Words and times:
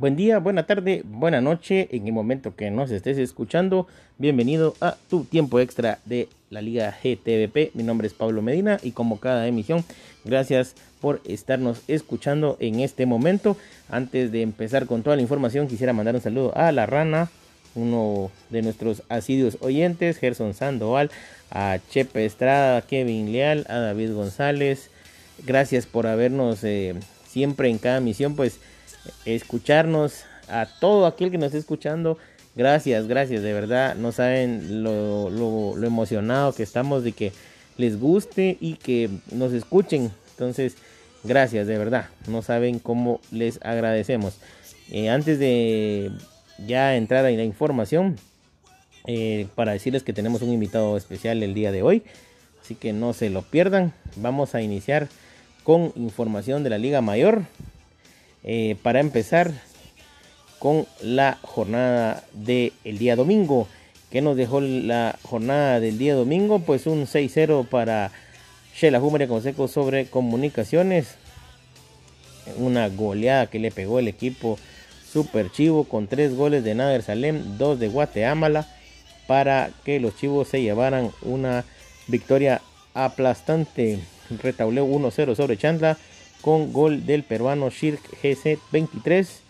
Buen 0.00 0.16
día, 0.16 0.38
buena 0.38 0.62
tarde, 0.64 1.02
buena 1.04 1.42
noche. 1.42 1.86
En 1.90 2.06
el 2.06 2.14
momento 2.14 2.56
que 2.56 2.70
nos 2.70 2.90
estés 2.90 3.18
escuchando, 3.18 3.86
bienvenido 4.16 4.74
a 4.80 4.96
tu 5.10 5.24
tiempo 5.24 5.60
extra 5.60 5.98
de 6.06 6.26
la 6.48 6.62
Liga 6.62 6.96
GTVP. 7.04 7.72
Mi 7.74 7.82
nombre 7.82 8.06
es 8.06 8.14
Pablo 8.14 8.40
Medina 8.40 8.78
y 8.82 8.92
como 8.92 9.20
cada 9.20 9.46
emisión, 9.46 9.84
gracias 10.24 10.74
por 11.02 11.20
estarnos 11.26 11.82
escuchando 11.86 12.56
en 12.60 12.80
este 12.80 13.04
momento. 13.04 13.58
Antes 13.90 14.32
de 14.32 14.40
empezar 14.40 14.86
con 14.86 15.02
toda 15.02 15.16
la 15.16 15.22
información, 15.22 15.68
quisiera 15.68 15.92
mandar 15.92 16.14
un 16.14 16.22
saludo 16.22 16.56
a 16.56 16.72
la 16.72 16.86
rana, 16.86 17.28
uno 17.74 18.30
de 18.48 18.62
nuestros 18.62 19.02
asiduos 19.10 19.58
oyentes, 19.60 20.16
Gerson 20.16 20.54
Sandoval, 20.54 21.10
a 21.50 21.78
Chepe 21.90 22.24
Estrada, 22.24 22.78
a 22.78 22.82
Kevin 22.86 23.32
Leal, 23.32 23.66
a 23.68 23.76
David 23.76 24.14
González. 24.14 24.88
Gracias 25.44 25.84
por 25.84 26.06
habernos 26.06 26.64
eh, 26.64 26.94
siempre 27.28 27.68
en 27.68 27.76
cada 27.76 28.00
misión, 28.00 28.34
pues 28.34 28.60
escucharnos, 29.24 30.24
a 30.48 30.66
todo 30.66 31.06
aquel 31.06 31.30
que 31.30 31.38
nos 31.38 31.46
esté 31.46 31.58
escuchando. 31.58 32.18
Gracias, 32.56 33.06
gracias, 33.06 33.42
de 33.42 33.52
verdad. 33.52 33.94
No 33.94 34.12
saben 34.12 34.82
lo, 34.82 35.76
emocionado 35.82 36.52
que 36.52 36.62
estamos 36.62 37.04
de 37.04 37.12
que 37.12 37.32
les 37.76 37.98
guste 37.98 38.58
y 38.60 38.74
que 38.74 39.08
nos 39.30 39.52
escuchen. 39.52 40.10
Entonces, 40.32 40.76
gracias, 41.24 41.66
de 41.66 41.78
verdad. 41.78 42.08
No 42.26 42.42
saben 42.42 42.78
cómo 42.78 43.20
les 43.30 43.60
agradecemos. 43.62 44.38
Eh, 44.90 45.08
antes 45.08 45.38
de 45.38 46.10
ya 46.66 46.96
entrar 46.96 47.24
en 47.26 47.36
la 47.36 47.44
información, 47.44 48.16
eh, 49.06 49.46
para 49.54 49.72
decirles 49.72 50.02
que 50.02 50.12
tenemos 50.12 50.42
un 50.42 50.52
invitado 50.52 50.96
especial 50.96 51.42
el 51.42 51.54
día 51.54 51.72
de 51.72 51.82
hoy. 51.82 52.02
Así 52.62 52.74
que 52.74 52.92
no 52.92 53.12
se 53.12 53.30
lo 53.30 53.42
pierdan. 53.42 53.92
Vamos 54.16 54.54
a 54.54 54.62
iniciar 54.62 55.08
con 55.64 55.92
información 55.96 56.62
de 56.62 56.70
la 56.70 56.78
Liga 56.78 57.00
Mayor. 57.00 57.42
Eh, 58.42 58.76
para 58.82 59.00
empezar 59.00 59.52
con 60.58 60.86
la 61.02 61.38
jornada 61.42 62.24
del 62.32 62.72
día 62.84 63.16
domingo. 63.16 63.68
que 64.10 64.22
nos 64.22 64.36
dejó 64.36 64.60
la 64.60 65.16
jornada 65.22 65.78
del 65.78 65.96
día 65.96 66.14
domingo? 66.16 66.58
Pues 66.58 66.86
un 66.86 67.06
6-0 67.06 67.68
para 67.68 68.10
Shela 68.74 68.98
María 68.98 69.28
Consejo 69.28 69.68
sobre 69.68 70.06
comunicaciones. 70.06 71.14
Una 72.56 72.88
goleada 72.88 73.46
que 73.46 73.60
le 73.60 73.70
pegó 73.70 74.00
el 74.00 74.08
equipo 74.08 74.58
Super 75.12 75.50
Chivo 75.52 75.84
con 75.84 76.08
tres 76.08 76.34
goles 76.34 76.64
de 76.64 76.74
Nader 76.74 77.02
Salem, 77.02 77.56
dos 77.56 77.78
de 77.78 77.88
Guatemala 77.88 78.66
para 79.28 79.70
que 79.84 80.00
los 80.00 80.16
Chivos 80.16 80.48
se 80.48 80.60
llevaran 80.60 81.12
una 81.22 81.64
victoria 82.08 82.62
aplastante. 82.94 84.00
Retauleo 84.42 84.86
1-0 84.86 85.36
sobre 85.36 85.56
Chandla 85.56 85.96
con 86.40 86.72
gol 86.72 87.06
del 87.06 87.22
peruano 87.22 87.70
Shirk 87.70 88.00
GC 88.22 88.58
23. 88.72 89.40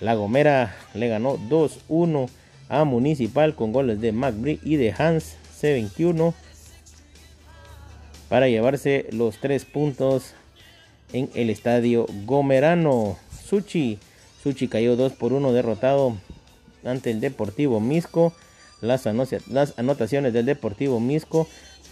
La 0.00 0.14
Gomera 0.14 0.76
le 0.94 1.08
ganó 1.08 1.38
2-1 1.38 2.28
a 2.68 2.84
Municipal 2.84 3.54
con 3.54 3.72
goles 3.72 4.00
de 4.00 4.12
McBride 4.12 4.60
y 4.62 4.76
de 4.76 4.94
Hans 4.96 5.36
C21 5.60 6.34
para 8.28 8.48
llevarse 8.48 9.06
los 9.10 9.38
tres 9.38 9.64
puntos 9.64 10.34
en 11.12 11.30
el 11.34 11.50
estadio 11.50 12.06
Gomerano. 12.26 13.16
Suchi, 13.44 13.98
Suchi 14.42 14.68
cayó 14.68 14.96
2 14.96 15.12
por 15.14 15.32
1 15.32 15.52
derrotado 15.52 16.16
ante 16.84 17.10
el 17.10 17.20
Deportivo 17.20 17.80
Misco. 17.80 18.32
Las 18.80 19.06
anotaciones 19.06 20.32
del 20.32 20.46
Deportivo 20.46 21.00
Misco 21.00 21.48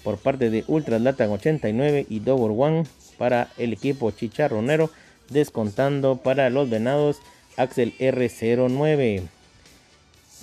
por 0.06 0.18
parte 0.18 0.50
de 0.50 0.62
Ultras 0.68 1.02
Latan 1.02 1.30
89 1.30 2.06
y 2.08 2.20
Double 2.20 2.54
One 2.56 2.84
para 3.18 3.48
el 3.58 3.72
equipo 3.72 4.12
chicharronero, 4.12 4.88
descontando 5.30 6.18
para 6.18 6.48
los 6.48 6.70
venados 6.70 7.18
Axel 7.56 7.92
R09. 7.98 9.22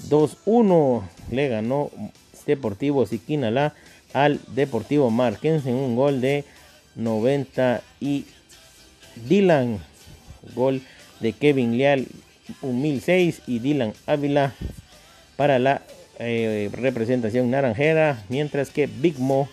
2-1 0.10 1.04
le 1.32 1.48
ganó 1.48 1.92
Deportivo 2.46 3.06
Siquinalá 3.06 3.74
al 4.12 4.42
Deportivo 4.48 5.10
Marquense 5.10 5.70
en 5.70 5.78
un 5.78 5.96
gol 5.96 6.20
de 6.20 6.44
90 6.96 7.82
y 8.02 8.26
Dylan. 9.30 9.80
Gol 10.56 10.82
de 11.22 11.32
Kevin 11.32 11.78
Leal, 11.78 12.08
un 12.62 12.82
1006 12.82 13.44
y 13.48 13.60
Dylan 13.60 13.94
Ávila 14.08 14.54
para 15.38 15.58
la 15.58 15.84
eh, 16.20 16.70
representación 16.72 17.50
naranjera, 17.52 18.24
mientras 18.30 18.70
que 18.70 18.88
Big 18.88 19.20
Mo 19.20 19.50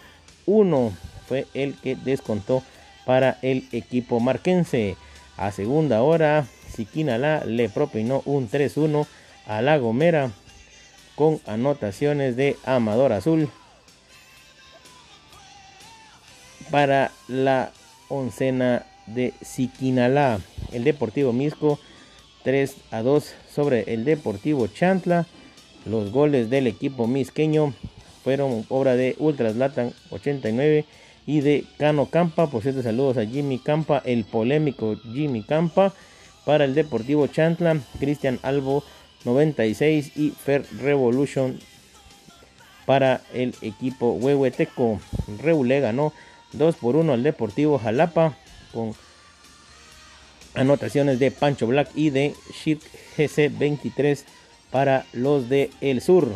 1 0.47 0.93
fue 1.26 1.47
el 1.54 1.75
que 1.76 1.97
descontó 1.97 2.62
para 3.04 3.38
el 3.43 3.69
equipo 3.72 4.21
marquense. 4.21 4.97
A 5.37 5.53
segunda 5.53 6.03
hora, 6.03 6.47
Siquinalá 6.75 7.44
le 7.44 7.69
propinó 7.69 8.22
un 8.26 8.48
3-1 8.50 9.06
a 9.47 9.62
La 9.62 9.78
Gomera 9.78 10.31
con 11.15 11.41
anotaciones 11.47 12.37
de 12.37 12.56
Amador 12.65 13.12
Azul 13.12 13.48
para 16.71 17.10
la 17.28 17.72
oncena 18.09 18.87
de 19.06 19.34
Siquinalá. 19.42 20.41
El 20.72 20.84
Deportivo 20.84 21.32
Misco 21.32 21.78
3 22.44 22.77
a 22.91 23.03
2 23.03 23.34
sobre 23.53 23.92
el 23.92 24.04
Deportivo 24.04 24.66
Chantla. 24.66 25.27
Los 25.86 26.10
goles 26.10 26.50
del 26.50 26.66
equipo 26.66 27.06
misqueño 27.06 27.74
fueron 28.22 28.64
obra 28.68 28.96
de 28.96 29.16
Ultras 29.18 29.56
Latan 29.56 29.92
89 30.10 30.84
y 31.26 31.41
de 31.41 31.64
Cano 31.78 32.06
Campa. 32.06 32.50
Por 32.50 32.62
cierto, 32.62 32.82
saludos 32.82 33.16
a 33.16 33.26
Jimmy 33.26 33.58
Campa, 33.58 34.02
el 34.04 34.24
polémico 34.24 34.96
Jimmy 35.12 35.42
Campa. 35.42 35.92
Para 36.44 36.64
el 36.64 36.74
Deportivo 36.74 37.26
Chantla, 37.26 37.78
Cristian 37.98 38.38
Albo 38.42 38.82
96 39.24 40.16
y 40.16 40.30
Fer 40.30 40.64
Revolution 40.80 41.60
para 42.86 43.20
el 43.32 43.54
equipo 43.60 44.12
Huehueteco. 44.12 45.00
Reule 45.42 45.80
ganó 45.80 46.12
2 46.54 46.76
por 46.76 46.97
1 46.97 47.12
al 47.12 47.22
Deportivo 47.22 47.78
Jalapa 47.78 48.34
con 48.72 48.94
anotaciones 50.54 51.18
de 51.18 51.30
Pancho 51.30 51.66
Black 51.66 51.91
y 51.94 52.10
de 52.10 52.34
Shit 52.52 52.82
GC 53.16 53.56
23 53.56 54.24
para 54.70 55.06
los 55.12 55.48
de 55.48 55.70
El 55.81 56.00
Sur. 56.00 56.28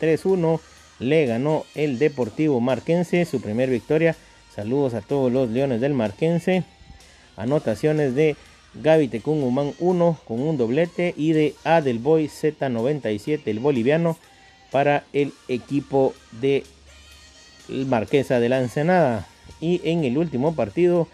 3-1 0.00 0.60
le 0.98 1.26
ganó 1.26 1.64
el 1.74 1.98
Deportivo 1.98 2.60
Marquense 2.60 3.24
su 3.24 3.40
primer 3.40 3.70
victoria. 3.70 4.16
Saludos 4.54 4.94
a 4.94 5.00
todos 5.00 5.32
los 5.32 5.50
Leones 5.50 5.80
del 5.80 5.94
Marquense. 5.94 6.64
Anotaciones 7.36 8.14
de 8.14 8.36
Gaby 8.74 9.08
Tecún 9.08 9.42
Humán 9.42 9.72
1 9.78 10.18
con 10.24 10.40
un 10.40 10.56
doblete 10.56 11.14
y 11.16 11.32
de 11.32 11.54
Adelboy 11.64 12.26
Z97 12.28 13.42
el 13.46 13.58
boliviano 13.58 14.16
para 14.70 15.04
el 15.12 15.32
equipo 15.48 16.14
de 16.40 16.64
Marquesa 17.68 18.40
de 18.40 18.48
la 18.48 18.60
Ensenada. 18.60 19.26
Y 19.60 19.80
en 19.84 20.04
el 20.04 20.18
último 20.18 20.54
partido, 20.54 21.08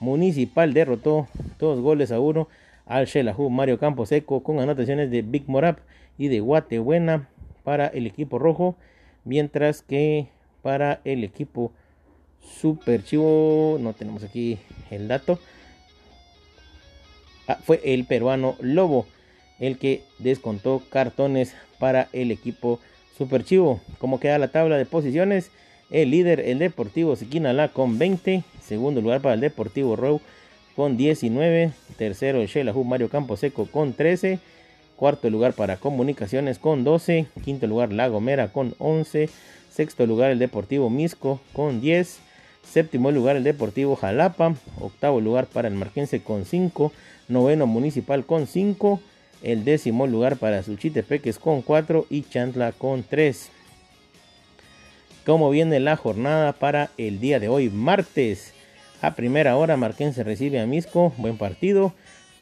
Municipal 0.00 0.74
derrotó 0.74 1.28
dos 1.58 1.80
goles 1.80 2.10
a 2.10 2.18
uno 2.18 2.48
al 2.86 3.06
Shelahu 3.06 3.50
Mario 3.50 3.78
Camposeco 3.78 4.42
con 4.42 4.60
anotaciones 4.60 5.10
de 5.10 5.22
Big 5.22 5.44
Morap 5.48 5.78
y 6.18 6.28
de 6.28 6.40
Guatebuena 6.40 7.28
para 7.64 7.86
el 7.86 8.06
equipo 8.06 8.38
rojo 8.38 8.76
mientras 9.24 9.82
que 9.82 10.28
para 10.62 11.00
el 11.04 11.24
equipo 11.24 11.72
Super 12.40 13.04
Chivo 13.04 13.78
no 13.80 13.92
tenemos 13.92 14.24
aquí 14.24 14.58
el 14.90 15.08
dato 15.08 15.38
ah, 17.48 17.58
fue 17.62 17.80
el 17.84 18.04
peruano 18.04 18.56
Lobo 18.60 19.06
el 19.58 19.78
que 19.78 20.02
descontó 20.18 20.82
cartones 20.90 21.54
para 21.78 22.08
el 22.12 22.32
equipo 22.32 22.80
Super 23.16 23.44
Chivo. 23.44 23.80
Como 23.98 24.18
queda 24.18 24.38
la 24.38 24.48
tabla 24.48 24.76
de 24.76 24.86
posiciones 24.86 25.50
el 25.90 26.10
líder 26.10 26.40
el 26.40 26.58
Deportivo 26.58 27.16
Siquinalá 27.16 27.68
con 27.68 27.98
20 27.98 28.42
segundo 28.60 29.00
lugar 29.00 29.20
para 29.20 29.34
el 29.34 29.40
Deportivo 29.40 29.94
Row 29.94 30.20
con 30.74 30.96
19 30.96 31.72
tercero 31.96 32.40
el 32.40 32.48
Shelahu 32.48 32.84
Mario 32.84 33.08
Camposeco 33.08 33.66
con 33.66 33.92
13 33.92 34.38
Cuarto 35.02 35.30
lugar 35.30 35.52
para 35.54 35.78
Comunicaciones 35.78 36.60
con 36.60 36.84
12. 36.84 37.26
Quinto 37.44 37.66
lugar 37.66 37.92
La 37.92 38.06
Gomera 38.06 38.52
con 38.52 38.76
11. 38.78 39.28
Sexto 39.68 40.06
lugar 40.06 40.30
el 40.30 40.38
Deportivo 40.38 40.90
Misco 40.90 41.40
con 41.52 41.80
10. 41.80 42.20
Séptimo 42.62 43.10
lugar 43.10 43.34
el 43.34 43.42
Deportivo 43.42 43.96
Jalapa. 43.96 44.54
Octavo 44.80 45.20
lugar 45.20 45.46
para 45.46 45.66
el 45.66 45.74
Marquense 45.74 46.22
con 46.22 46.44
5. 46.44 46.92
Noveno 47.26 47.66
Municipal 47.66 48.24
con 48.24 48.46
5. 48.46 49.00
El 49.42 49.64
décimo 49.64 50.06
lugar 50.06 50.36
para 50.36 50.62
Suchitepeques 50.62 51.40
con 51.40 51.62
4 51.62 52.06
y 52.08 52.22
Chantla 52.22 52.70
con 52.70 53.02
3. 53.02 53.50
Como 55.26 55.50
viene 55.50 55.80
la 55.80 55.96
jornada 55.96 56.52
para 56.52 56.90
el 56.96 57.18
día 57.18 57.40
de 57.40 57.48
hoy, 57.48 57.70
martes. 57.70 58.52
A 59.02 59.16
primera 59.16 59.56
hora, 59.56 59.76
Marquense 59.76 60.22
recibe 60.22 60.60
a 60.60 60.66
Misco. 60.66 61.12
Buen 61.16 61.36
partido. 61.36 61.92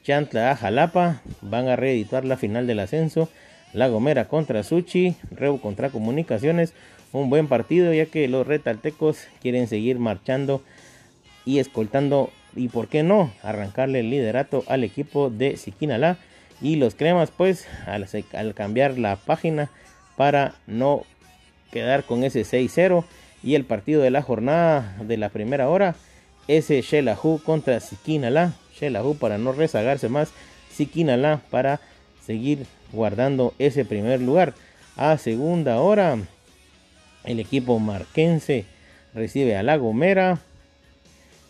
Chantla 0.04 0.50
a 0.50 0.56
Jalapa, 0.56 1.22
van 1.40 1.68
a 1.68 1.76
reeditar 1.76 2.26
la 2.26 2.36
final 2.36 2.66
del 2.66 2.80
ascenso. 2.80 3.30
La 3.72 3.88
Gomera 3.88 4.28
contra 4.28 4.62
Suchi, 4.62 5.16
Reu 5.30 5.58
contra 5.58 5.88
Comunicaciones. 5.88 6.74
Un 7.12 7.30
buen 7.30 7.48
partido 7.48 7.94
ya 7.94 8.04
que 8.04 8.28
los 8.28 8.46
retaltecos 8.46 9.26
quieren 9.40 9.68
seguir 9.68 9.98
marchando 9.98 10.62
y 11.46 11.60
escoltando 11.60 12.30
y 12.54 12.68
por 12.68 12.88
qué 12.88 13.02
no 13.02 13.32
arrancarle 13.42 14.00
el 14.00 14.10
liderato 14.10 14.62
al 14.66 14.84
equipo 14.84 15.30
de 15.30 15.56
Siquinalá 15.56 16.18
Y 16.60 16.76
los 16.76 16.94
cremas, 16.94 17.30
pues, 17.30 17.66
al, 17.86 18.06
al 18.34 18.54
cambiar 18.54 18.98
la 18.98 19.16
página 19.16 19.70
para 20.18 20.56
no 20.66 21.04
quedar 21.72 22.04
con 22.04 22.22
ese 22.22 22.42
6-0. 22.42 23.02
Y 23.42 23.54
el 23.54 23.64
partido 23.64 24.02
de 24.02 24.10
la 24.10 24.20
jornada 24.20 24.94
de 25.00 25.16
la 25.16 25.30
primera 25.30 25.70
hora, 25.70 25.94
ese 26.48 26.82
Shelahu 26.82 27.40
contra 27.42 27.80
Sikinala. 27.80 28.54
Shelahu 28.78 29.16
para 29.16 29.38
no 29.38 29.52
rezagarse 29.52 30.08
más. 30.08 30.32
Sikinala 30.72 31.42
para 31.50 31.80
seguir 32.24 32.66
guardando 32.92 33.54
ese 33.58 33.84
primer 33.84 34.20
lugar. 34.20 34.54
A 34.96 35.16
segunda 35.18 35.80
hora, 35.80 36.18
el 37.24 37.40
equipo 37.40 37.78
marquense 37.78 38.64
recibe 39.14 39.56
a 39.56 39.62
La 39.62 39.76
Gomera. 39.76 40.40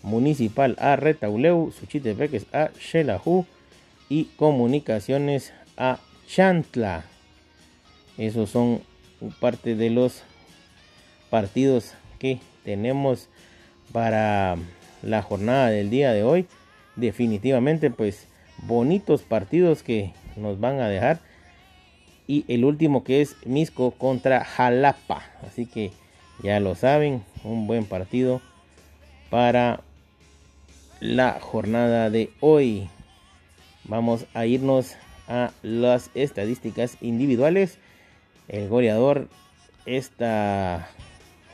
Municipal 0.03 0.77
a 0.79 0.97
Retauleu. 0.97 1.73
Suchitepeques 1.73 2.47
a 2.53 2.71
Shelahu. 2.79 3.47
Y 4.09 4.25
Comunicaciones 4.37 5.53
a 5.77 5.99
Chantla. 6.27 7.05
Esos 8.19 8.51
son 8.51 8.83
parte 9.41 9.77
de 9.77 9.91
los 9.91 10.23
partidos 11.31 11.95
que 12.19 12.41
tenemos 12.65 13.29
para 13.93 14.57
la 15.03 15.23
jornada 15.23 15.71
del 15.71 15.91
día 15.91 16.13
de 16.13 16.23
hoy. 16.23 16.47
Definitivamente, 16.97 17.91
pues 17.91 18.27
bonitos 18.63 19.23
partidos 19.23 19.83
que 19.83 20.13
nos 20.37 20.61
van 20.61 20.81
a 20.81 20.89
dejar. 20.89 21.21
Y 22.27 22.45
el 22.49 22.65
último 22.65 23.03
que 23.03 23.21
es 23.21 23.37
Misco 23.45 23.93
contra 23.93 24.45
Jalapa. 24.45 25.23
Así 25.47 25.67
que 25.67 25.91
ya 26.43 26.61
lo 26.61 26.75
saben, 26.75 27.23
un 27.45 27.67
buen 27.67 27.85
partido 27.85 28.41
para 29.31 29.81
la 31.01 31.39
jornada 31.41 32.11
de 32.11 32.31
hoy. 32.41 32.89
Vamos 33.85 34.27
a 34.35 34.47
irnos 34.47 34.97
a 35.29 35.53
las 35.63 36.11
estadísticas 36.15 36.97
individuales. 37.01 37.79
El 38.49 38.69
goleador 38.69 39.29
esta 39.87 40.89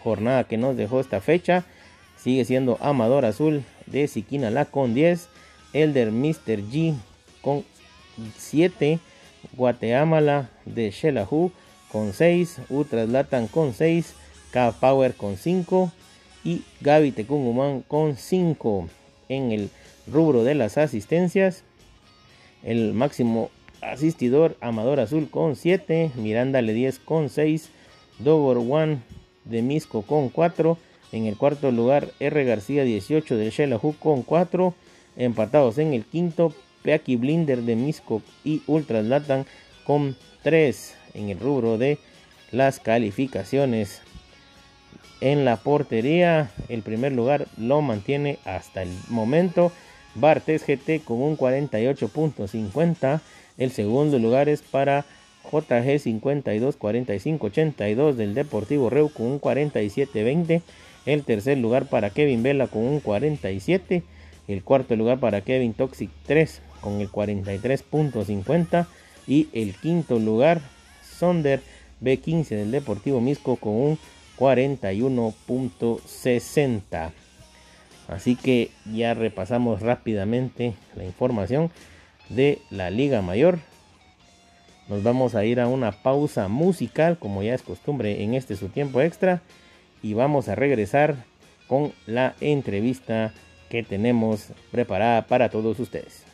jornada 0.02 0.44
que 0.44 0.56
nos 0.56 0.76
dejó 0.76 1.00
esta 1.00 1.20
fecha 1.20 1.64
sigue 2.26 2.44
siendo 2.44 2.76
Amador 2.80 3.24
Azul 3.24 3.62
de 3.86 4.08
Siquinala 4.08 4.64
con 4.64 4.94
10, 4.94 5.28
Elder 5.72 6.10
Mr. 6.10 6.58
G 6.58 6.96
con 7.40 7.64
7, 8.36 8.98
Guatemala 9.52 10.50
de 10.64 10.90
Shelahu 10.90 11.52
con 11.92 12.12
6, 12.12 12.62
Ultraslatan 12.68 13.46
con 13.46 13.74
6, 13.74 14.14
K-Power 14.50 15.14
con 15.14 15.36
5 15.36 15.92
y 16.42 16.62
Gaby 16.80 17.12
Tecungumán 17.12 17.82
con 17.82 18.16
5 18.16 18.88
en 19.28 19.52
el 19.52 19.70
rubro 20.08 20.42
de 20.42 20.56
las 20.56 20.78
asistencias. 20.78 21.62
El 22.64 22.92
máximo 22.92 23.50
asistidor 23.82 24.56
Amador 24.60 24.98
Azul 24.98 25.30
con 25.30 25.54
7, 25.54 26.10
Miranda 26.16 26.60
Le 26.60 26.72
10 26.72 26.98
con 26.98 27.28
6, 27.28 27.70
Dogor 28.18 28.58
One 28.58 28.98
de 29.44 29.62
Misco 29.62 30.02
con 30.02 30.28
4. 30.28 30.76
En 31.12 31.26
el 31.26 31.36
cuarto 31.36 31.70
lugar, 31.70 32.08
R. 32.20 32.44
García 32.44 32.84
18 32.84 33.36
de 33.36 33.50
Shelahu 33.50 33.94
con 33.98 34.22
4. 34.22 34.74
Empatados 35.16 35.78
en 35.78 35.94
el 35.94 36.04
quinto, 36.04 36.52
Peaki 36.82 37.16
Blinder 37.16 37.62
de 37.62 37.76
Misco 37.76 38.22
y 38.44 38.62
Ultraslatan 38.66 39.46
con 39.84 40.16
3. 40.42 40.94
En 41.14 41.30
el 41.30 41.38
rubro 41.40 41.78
de 41.78 41.98
las 42.50 42.80
calificaciones. 42.80 44.02
En 45.20 45.44
la 45.44 45.56
portería, 45.56 46.50
el 46.68 46.82
primer 46.82 47.12
lugar 47.12 47.46
lo 47.56 47.80
mantiene 47.80 48.38
hasta 48.44 48.82
el 48.82 48.90
momento. 49.08 49.72
Bartes 50.14 50.66
GT 50.66 51.04
con 51.04 51.22
un 51.22 51.38
48.50. 51.38 53.20
El 53.56 53.70
segundo 53.70 54.18
lugar 54.18 54.48
es 54.48 54.60
para 54.62 55.06
JG 55.50 55.98
52 56.00 56.76
45 56.76 57.46
82 57.46 58.16
del 58.16 58.34
Deportivo 58.34 58.90
Reu 58.90 59.10
con 59.10 59.26
un 59.26 59.38
47 59.38 60.22
20. 60.22 60.62
El 61.06 61.24
tercer 61.24 61.56
lugar 61.58 61.86
para 61.86 62.10
Kevin 62.10 62.42
Vela 62.42 62.66
con 62.66 62.82
un 62.82 63.00
47. 63.00 64.02
El 64.48 64.62
cuarto 64.62 64.94
lugar 64.96 65.18
para 65.18 65.40
Kevin 65.40 65.72
Toxic 65.72 66.10
3 66.26 66.60
con 66.80 67.00
el 67.00 67.10
43.50. 67.10 68.86
Y 69.26 69.48
el 69.52 69.74
quinto 69.74 70.18
lugar 70.18 70.60
Sonder 71.02 71.62
B15 72.02 72.48
del 72.48 72.70
Deportivo 72.70 73.20
Misco 73.20 73.56
con 73.56 73.72
un 73.72 73.98
41.60. 74.38 77.10
Así 78.08 78.36
que 78.36 78.70
ya 78.92 79.14
repasamos 79.14 79.80
rápidamente 79.80 80.74
la 80.94 81.04
información 81.04 81.70
de 82.28 82.60
la 82.70 82.90
Liga 82.90 83.22
Mayor 83.22 83.58
nos 84.88 85.02
vamos 85.02 85.34
a 85.34 85.44
ir 85.44 85.60
a 85.60 85.66
una 85.66 85.90
pausa 85.90 86.46
musical, 86.46 87.18
como 87.18 87.42
ya 87.42 87.54
es 87.54 87.62
costumbre 87.62 88.22
en 88.22 88.34
este 88.34 88.56
su 88.56 88.68
tiempo 88.68 89.00
extra. 89.00 89.42
Y 90.02 90.14
vamos 90.14 90.48
a 90.48 90.54
regresar 90.54 91.16
con 91.66 91.92
la 92.06 92.34
entrevista 92.40 93.32
que 93.70 93.82
tenemos 93.82 94.48
preparada 94.70 95.26
para 95.26 95.48
todos 95.48 95.80
ustedes. 95.80 96.25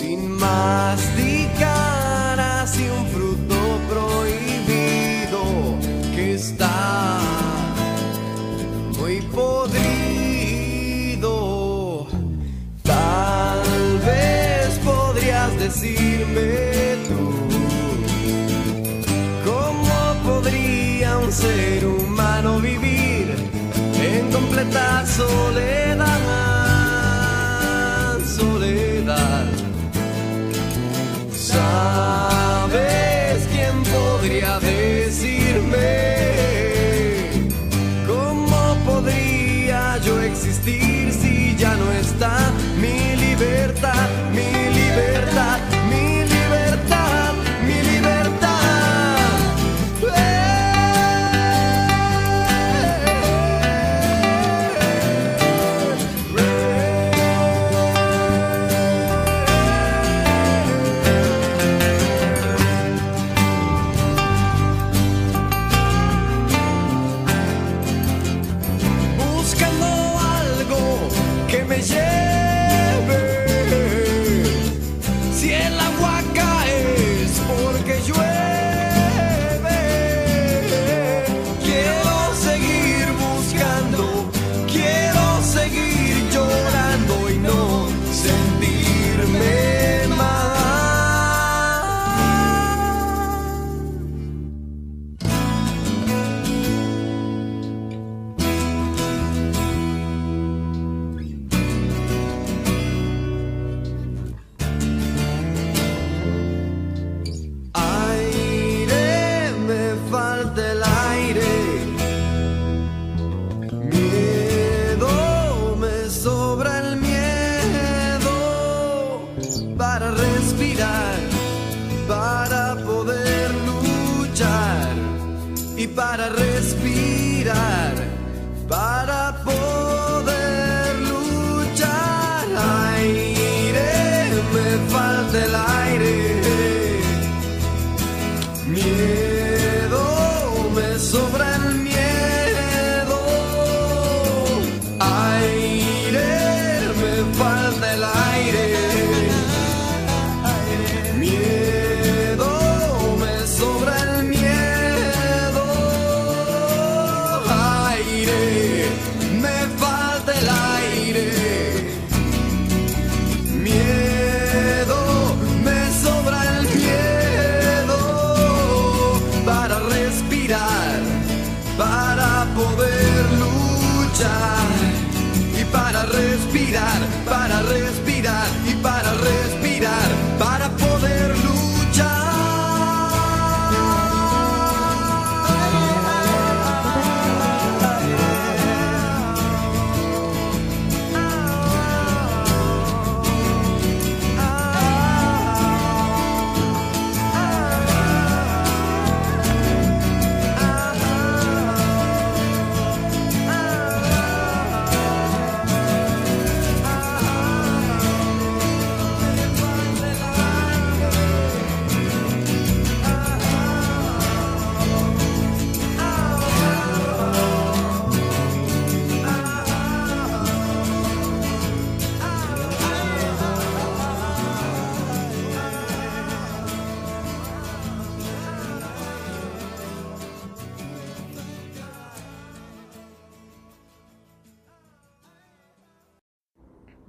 sin 0.00 0.30
masticar 0.30 2.40
así 2.40 2.88
un 2.88 3.06
fruto 3.08 3.56
prohibido 3.88 5.42
que 6.14 6.34
está 6.34 7.18
muy 8.98 9.20
podrido. 9.22 9.48
Tal 12.82 13.98
vez 14.06 14.78
podrías 14.84 15.58
decirme 15.58 16.98
tú, 17.08 17.32
¿cómo 19.44 20.14
podría 20.24 21.18
un 21.18 21.32
ser 21.32 21.84
humano 21.84 22.60
vivir 22.60 23.34
en 24.02 24.30
completa 24.30 25.04
soledad? 25.06 25.79
¿Sabes 31.32 32.78
quién 33.50 33.82
podría 33.84 34.58
decirme? 34.60 36.19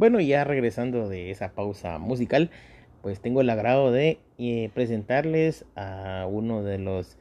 Bueno, 0.01 0.19
ya 0.19 0.43
regresando 0.43 1.09
de 1.09 1.29
esa 1.29 1.49
pausa 1.53 1.99
musical, 1.99 2.49
pues 3.03 3.21
tengo 3.21 3.41
el 3.41 3.51
agrado 3.51 3.91
de 3.91 4.17
eh, 4.39 4.71
presentarles 4.73 5.63
a 5.75 6.25
uno 6.27 6.63
de 6.63 6.79
los 6.79 7.19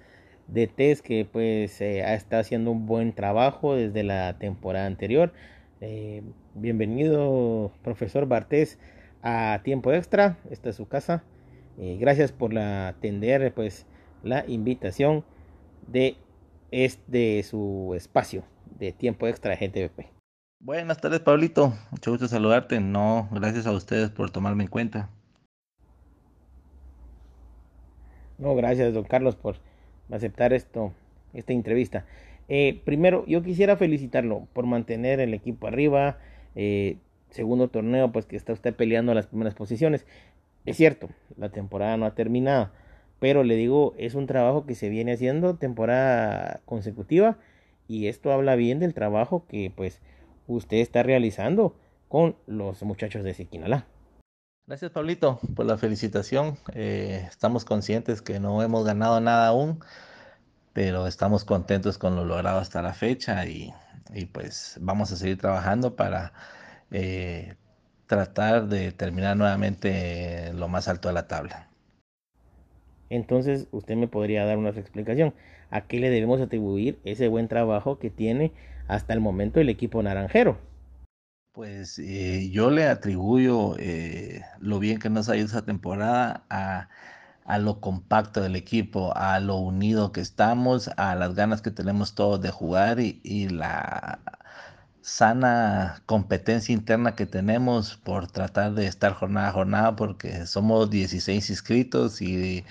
DTs 0.48 1.02
que 1.02 1.28
pues 1.30 1.78
eh, 1.82 2.02
estado 2.14 2.40
haciendo 2.40 2.70
un 2.70 2.86
buen 2.86 3.12
trabajo 3.12 3.76
desde 3.76 4.02
la 4.02 4.38
temporada 4.38 4.86
anterior. 4.86 5.34
Eh, 5.82 6.22
bienvenido, 6.54 7.70
profesor 7.82 8.26
Bartés, 8.26 8.78
a 9.22 9.60
Tiempo 9.62 9.92
Extra. 9.92 10.38
Esta 10.50 10.70
es 10.70 10.76
su 10.76 10.88
casa. 10.88 11.22
Gracias 11.76 12.32
por 12.32 12.54
la, 12.54 12.88
atender 12.88 13.52
pues 13.52 13.84
la 14.22 14.46
invitación 14.48 15.22
de 15.86 16.16
este 16.70 17.42
su 17.42 17.92
espacio 17.94 18.42
de 18.78 18.92
Tiempo 18.92 19.26
Extra 19.26 19.54
GTVP. 19.54 20.19
Buenas 20.62 21.00
tardes, 21.00 21.20
Pablito. 21.20 21.72
Mucho 21.90 22.10
gusto 22.10 22.28
saludarte. 22.28 22.80
No, 22.80 23.30
gracias 23.32 23.66
a 23.66 23.72
ustedes 23.72 24.10
por 24.10 24.30
tomarme 24.30 24.64
en 24.64 24.68
cuenta. 24.68 25.08
No, 28.36 28.54
gracias, 28.54 28.92
don 28.92 29.04
Carlos, 29.04 29.36
por 29.36 29.56
aceptar 30.10 30.52
esto, 30.52 30.92
esta 31.32 31.54
entrevista. 31.54 32.04
Eh, 32.48 32.82
primero, 32.84 33.24
yo 33.26 33.42
quisiera 33.42 33.78
felicitarlo 33.78 34.48
por 34.52 34.66
mantener 34.66 35.18
el 35.20 35.32
equipo 35.32 35.66
arriba. 35.66 36.18
Eh, 36.54 36.98
segundo 37.30 37.68
torneo, 37.68 38.12
pues 38.12 38.26
que 38.26 38.36
está 38.36 38.52
usted 38.52 38.74
peleando 38.74 39.14
las 39.14 39.28
primeras 39.28 39.54
posiciones. 39.54 40.04
Es 40.66 40.76
cierto, 40.76 41.08
la 41.38 41.48
temporada 41.48 41.96
no 41.96 42.04
ha 42.04 42.14
terminado, 42.14 42.68
pero 43.18 43.44
le 43.44 43.56
digo, 43.56 43.94
es 43.96 44.14
un 44.14 44.26
trabajo 44.26 44.66
que 44.66 44.74
se 44.74 44.90
viene 44.90 45.12
haciendo 45.12 45.56
temporada 45.56 46.60
consecutiva 46.66 47.38
y 47.88 48.08
esto 48.08 48.30
habla 48.30 48.56
bien 48.56 48.78
del 48.78 48.92
trabajo 48.92 49.46
que 49.48 49.72
pues 49.74 50.02
usted 50.54 50.78
está 50.78 51.02
realizando 51.02 51.74
con 52.08 52.36
los 52.46 52.82
muchachos 52.82 53.24
de 53.24 53.34
Siquinalá. 53.34 53.86
Gracias, 54.66 54.90
Pablito, 54.92 55.40
por 55.56 55.66
la 55.66 55.78
felicitación. 55.78 56.56
Eh, 56.74 57.26
estamos 57.28 57.64
conscientes 57.64 58.22
que 58.22 58.38
no 58.38 58.62
hemos 58.62 58.84
ganado 58.84 59.20
nada 59.20 59.48
aún, 59.48 59.80
pero 60.72 61.06
estamos 61.06 61.44
contentos 61.44 61.98
con 61.98 62.14
lo 62.16 62.24
logrado 62.24 62.58
hasta 62.58 62.82
la 62.82 62.94
fecha 62.94 63.46
y, 63.46 63.72
pues 64.32 64.78
vamos 64.80 65.12
a 65.12 65.16
seguir 65.16 65.38
trabajando 65.38 65.96
para 65.96 66.32
eh, 66.90 67.56
tratar 68.06 68.68
de 68.68 68.92
terminar 68.92 69.36
nuevamente 69.36 70.52
lo 70.52 70.68
más 70.68 70.88
alto 70.88 71.08
de 71.08 71.14
la 71.14 71.26
tabla. 71.28 71.69
Entonces, 73.10 73.66
usted 73.72 73.96
me 73.96 74.08
podría 74.08 74.44
dar 74.46 74.56
una 74.56 74.70
explicación. 74.70 75.34
¿A 75.70 75.82
qué 75.82 76.00
le 76.00 76.10
debemos 76.10 76.40
atribuir 76.40 76.98
ese 77.04 77.28
buen 77.28 77.48
trabajo 77.48 77.98
que 77.98 78.08
tiene 78.08 78.52
hasta 78.88 79.12
el 79.12 79.20
momento 79.20 79.60
el 79.60 79.68
equipo 79.68 80.02
naranjero? 80.02 80.58
Pues 81.52 81.98
eh, 81.98 82.48
yo 82.50 82.70
le 82.70 82.86
atribuyo 82.86 83.76
eh, 83.78 84.42
lo 84.60 84.78
bien 84.78 84.98
que 84.98 85.10
nos 85.10 85.28
ha 85.28 85.36
ido 85.36 85.46
esa 85.46 85.64
temporada 85.64 86.44
a, 86.48 86.88
a, 87.44 87.58
lo 87.58 87.80
compacto 87.80 88.40
del 88.40 88.54
equipo, 88.54 89.12
a 89.16 89.40
lo 89.40 89.56
unido 89.56 90.12
que 90.12 90.20
estamos, 90.20 90.88
a 90.96 91.16
las 91.16 91.34
ganas 91.34 91.60
que 91.60 91.72
tenemos 91.72 92.14
todos 92.14 92.40
de 92.40 92.50
jugar 92.50 93.00
y, 93.00 93.20
y 93.24 93.48
la 93.48 94.20
sana 95.02 96.02
competencia 96.06 96.72
interna 96.72 97.16
que 97.16 97.26
tenemos 97.26 97.96
por 97.96 98.28
tratar 98.30 98.74
de 98.74 98.86
estar 98.86 99.14
jornada 99.14 99.48
a 99.48 99.52
jornada 99.52 99.96
porque 99.96 100.46
somos 100.46 100.90
16 100.90 101.50
inscritos 101.50 102.22
y 102.22 102.64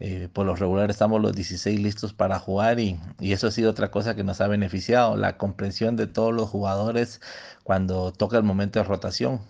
eh, 0.00 0.28
por 0.32 0.46
lo 0.46 0.56
regular 0.56 0.90
estamos 0.90 1.20
los 1.22 1.34
16 1.34 1.80
listos 1.80 2.12
para 2.12 2.38
jugar 2.38 2.80
y, 2.80 2.98
y, 3.20 3.32
eso 3.32 3.46
ha 3.46 3.50
sido 3.50 3.70
otra 3.70 3.90
cosa 3.90 4.14
que 4.16 4.24
nos 4.24 4.40
ha 4.40 4.48
beneficiado, 4.48 5.16
la 5.16 5.36
comprensión 5.36 5.96
de 5.96 6.06
todos 6.06 6.34
los 6.34 6.48
jugadores 6.50 7.20
cuando 7.62 8.12
toca 8.12 8.36
el 8.36 8.42
momento 8.42 8.78
de 8.80 8.84
rotación. 8.84 9.40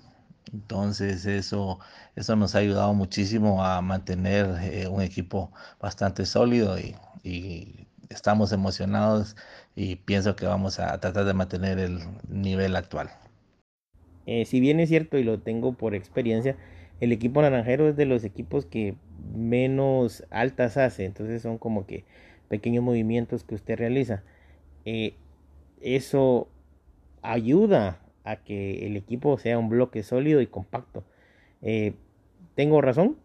Entonces 0.53 1.27
eso, 1.27 1.79
eso 2.17 2.37
nos 2.37 2.55
ha 2.55 2.59
ayudado 2.59 2.95
muchísimo 2.95 3.65
a 3.65 3.81
mantener 3.83 4.47
eh, 4.63 4.89
un 4.89 5.03
equipo 5.03 5.53
bastante 5.81 6.27
sólido 6.27 6.79
y, 6.79 6.95
y 7.23 7.87
estamos 8.11 8.53
emocionados 8.53 9.37
y 9.75 9.97
pienso 9.97 10.37
que 10.37 10.47
vamos 10.47 10.79
a 10.79 10.99
tratar 11.01 11.25
de 11.25 11.35
mantener 11.35 11.79
el 11.79 12.01
nivel 12.29 12.77
actual. 12.77 13.11
Eh, 14.27 14.45
si 14.47 14.61
bien 14.61 14.81
es 14.81 14.89
cierto 14.89 15.19
y 15.19 15.25
lo 15.25 15.41
tengo 15.41 15.75
por 15.75 15.95
experiencia, 15.95 16.57
el 17.01 17.13
equipo 17.13 17.43
naranjero 17.43 17.89
es 17.89 17.97
de 17.97 18.07
los 18.07 18.25
equipos 18.25 18.67
que 18.67 18.95
menos 19.35 20.25
altas 20.31 20.77
hace, 20.77 21.05
entonces 21.05 21.43
son 21.43 21.59
como 21.59 21.87
que 21.87 22.05
pequeños 22.49 22.85
movimientos 22.85 23.45
que 23.45 23.55
usted 23.55 23.77
realiza. 23.79 24.23
Eh, 24.85 25.15
eso 25.81 26.49
ayuda 27.23 28.01
a 28.25 28.37
que 28.37 28.87
el 28.87 28.97
equipo 28.97 29.39
sea 29.39 29.59
un 29.59 29.69
bloque 29.69 30.03
sólido 30.03 30.41
y 30.41 30.47
compacto. 30.47 31.05
Eh, 31.63 31.95
¿Tengo 32.55 32.81
razón? 32.81 33.17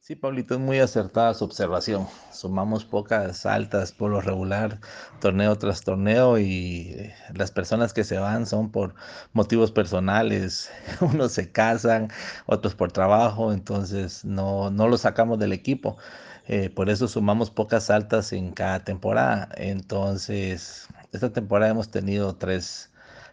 Sí, 0.00 0.16
Pablito, 0.16 0.54
es 0.54 0.60
muy 0.60 0.78
acertada 0.78 1.34
su 1.34 1.44
observación. 1.44 2.06
Sumamos 2.32 2.84
pocas 2.86 3.44
altas 3.44 3.92
por 3.92 4.10
lo 4.10 4.20
regular, 4.22 4.80
torneo 5.20 5.56
tras 5.58 5.82
torneo, 5.82 6.38
y 6.38 7.12
las 7.34 7.50
personas 7.50 7.92
que 7.92 8.04
se 8.04 8.18
van 8.18 8.46
son 8.46 8.70
por 8.72 8.94
motivos 9.34 9.70
personales. 9.70 10.70
Unos 11.02 11.32
se 11.32 11.52
casan, 11.52 12.08
otros 12.46 12.74
por 12.74 12.90
trabajo, 12.90 13.52
entonces 13.52 14.24
no, 14.24 14.70
no 14.70 14.88
los 14.88 15.02
sacamos 15.02 15.38
del 15.38 15.52
equipo. 15.52 15.98
Eh, 16.46 16.70
por 16.70 16.88
eso 16.88 17.06
sumamos 17.08 17.50
pocas 17.50 17.90
altas 17.90 18.32
en 18.32 18.52
cada 18.52 18.84
temporada. 18.84 19.48
Entonces, 19.56 20.88
esta 21.12 21.30
temporada 21.32 21.72
hemos 21.72 21.90
tenido 21.90 22.34
tres, 22.36 22.90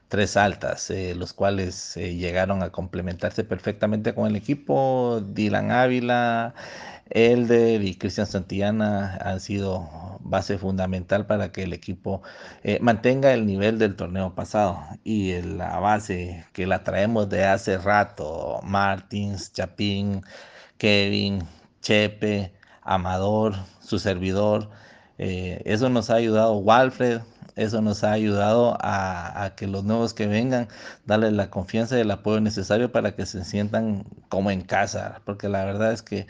tres 0.07 0.37
altas, 0.37 0.89
eh, 0.91 1.15
los 1.15 1.33
cuales 1.33 1.97
eh, 1.97 2.15
llegaron 2.15 2.63
a 2.63 2.71
complementarse 2.71 3.43
perfectamente 3.43 4.13
con 4.13 4.27
el 4.27 4.35
equipo. 4.35 5.21
Dylan 5.21 5.71
Ávila, 5.71 6.53
Elder 7.09 7.83
y 7.83 7.95
Cristian 7.95 8.27
Santillana 8.27 9.17
han 9.21 9.39
sido 9.39 9.89
base 10.21 10.57
fundamental 10.57 11.25
para 11.27 11.51
que 11.51 11.63
el 11.63 11.73
equipo 11.73 12.21
eh, 12.63 12.79
mantenga 12.81 13.33
el 13.33 13.45
nivel 13.45 13.79
del 13.79 13.95
torneo 13.95 14.35
pasado 14.35 14.79
y 15.03 15.41
la 15.41 15.79
base 15.79 16.45
que 16.53 16.67
la 16.67 16.83
traemos 16.83 17.29
de 17.29 17.45
hace 17.45 17.77
rato, 17.77 18.59
Martins, 18.63 19.53
Chapín, 19.53 20.23
Kevin, 20.77 21.43
Chepe, 21.81 22.53
Amador, 22.81 23.55
su 23.81 23.99
servidor, 23.99 24.69
eso 25.17 25.89
nos 25.89 26.09
ha 26.09 26.15
ayudado, 26.15 26.57
Walfred, 26.57 27.21
eso 27.55 27.81
nos 27.81 28.03
ha 28.03 28.11
ayudado 28.11 28.77
a, 28.81 29.53
que 29.55 29.67
los 29.67 29.83
nuevos 29.83 30.13
que 30.13 30.27
vengan, 30.27 30.67
darles 31.05 31.33
la 31.33 31.49
confianza 31.49 31.97
y 31.97 32.01
el 32.01 32.11
apoyo 32.11 32.41
necesario 32.41 32.91
para 32.91 33.15
que 33.15 33.25
se 33.25 33.43
sientan 33.45 34.05
como 34.29 34.51
en 34.51 34.61
casa, 34.61 35.21
porque 35.25 35.49
la 35.49 35.63
verdad 35.65 35.93
es 35.93 36.01
que 36.01 36.27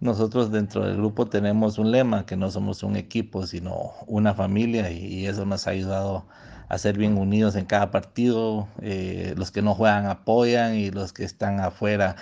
nosotros 0.00 0.52
dentro 0.52 0.84
del 0.86 0.96
grupo 0.96 1.26
tenemos 1.26 1.78
un 1.78 1.90
lema, 1.90 2.26
que 2.26 2.36
no 2.36 2.50
somos 2.50 2.82
un 2.82 2.96
equipo, 2.96 3.46
sino 3.46 3.92
una 4.06 4.34
familia, 4.34 4.90
y, 4.90 5.26
eso 5.26 5.46
nos 5.46 5.66
ha 5.66 5.70
ayudado 5.70 6.26
a 6.68 6.78
ser 6.78 6.98
bien 6.98 7.16
unidos 7.16 7.56
en 7.56 7.64
cada 7.66 7.90
partido. 7.90 8.68
Eh, 8.82 9.34
los 9.36 9.50
que 9.50 9.62
no 9.62 9.74
juegan 9.74 10.06
apoyan 10.06 10.74
y 10.74 10.90
los 10.90 11.12
que 11.12 11.24
están 11.24 11.60
afuera, 11.60 12.16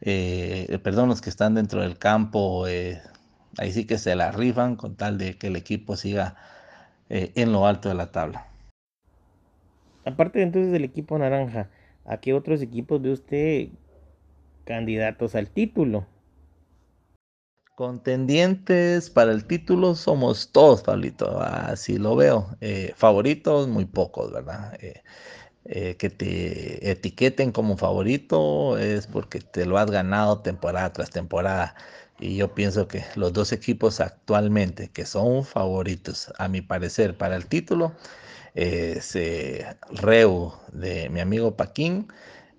eh, 0.00 0.78
perdón, 0.82 1.08
los 1.08 1.20
que 1.20 1.30
están 1.30 1.54
dentro 1.54 1.82
del 1.82 1.98
campo, 1.98 2.66
eh, 2.66 3.00
ahí 3.58 3.72
sí 3.72 3.84
que 3.84 3.98
se 3.98 4.16
la 4.16 4.32
rifan 4.32 4.76
con 4.76 4.96
tal 4.96 5.18
de 5.18 5.38
que 5.38 5.48
el 5.48 5.56
equipo 5.56 5.96
siga 5.96 6.36
en 7.10 7.52
lo 7.52 7.66
alto 7.66 7.88
de 7.88 7.94
la 7.96 8.10
tabla. 8.10 8.46
Aparte 10.04 10.42
entonces 10.42 10.72
del 10.72 10.84
equipo 10.84 11.18
naranja, 11.18 11.68
¿a 12.04 12.18
qué 12.18 12.32
otros 12.32 12.62
equipos 12.62 13.02
ve 13.02 13.12
usted 13.12 13.68
candidatos 14.64 15.34
al 15.34 15.50
título? 15.50 16.06
Contendientes 17.74 19.08
para 19.08 19.32
el 19.32 19.46
título 19.46 19.94
somos 19.94 20.52
todos, 20.52 20.82
Pablito, 20.82 21.40
así 21.40 21.96
lo 21.96 22.14
veo. 22.14 22.48
Eh, 22.60 22.92
favoritos, 22.94 23.68
muy 23.68 23.86
pocos, 23.86 24.30
¿verdad? 24.32 24.74
Eh, 24.82 25.02
eh, 25.64 25.96
que 25.96 26.10
te 26.10 26.90
etiqueten 26.90 27.52
como 27.52 27.76
favorito 27.76 28.78
es 28.78 29.06
porque 29.06 29.40
te 29.40 29.66
lo 29.66 29.78
has 29.78 29.90
ganado 29.90 30.40
temporada 30.42 30.92
tras 30.92 31.10
temporada. 31.10 31.74
Y 32.20 32.36
yo 32.36 32.54
pienso 32.54 32.86
que 32.86 33.02
los 33.16 33.32
dos 33.32 33.50
equipos 33.52 34.00
actualmente 34.00 34.90
que 34.90 35.06
son 35.06 35.44
favoritos, 35.44 36.32
a 36.38 36.48
mi 36.48 36.60
parecer, 36.60 37.16
para 37.16 37.34
el 37.36 37.46
título, 37.46 37.94
es 38.54 39.16
Reu 39.90 40.52
de 40.72 41.08
mi 41.10 41.20
amigo 41.20 41.56
Paquín 41.56 42.08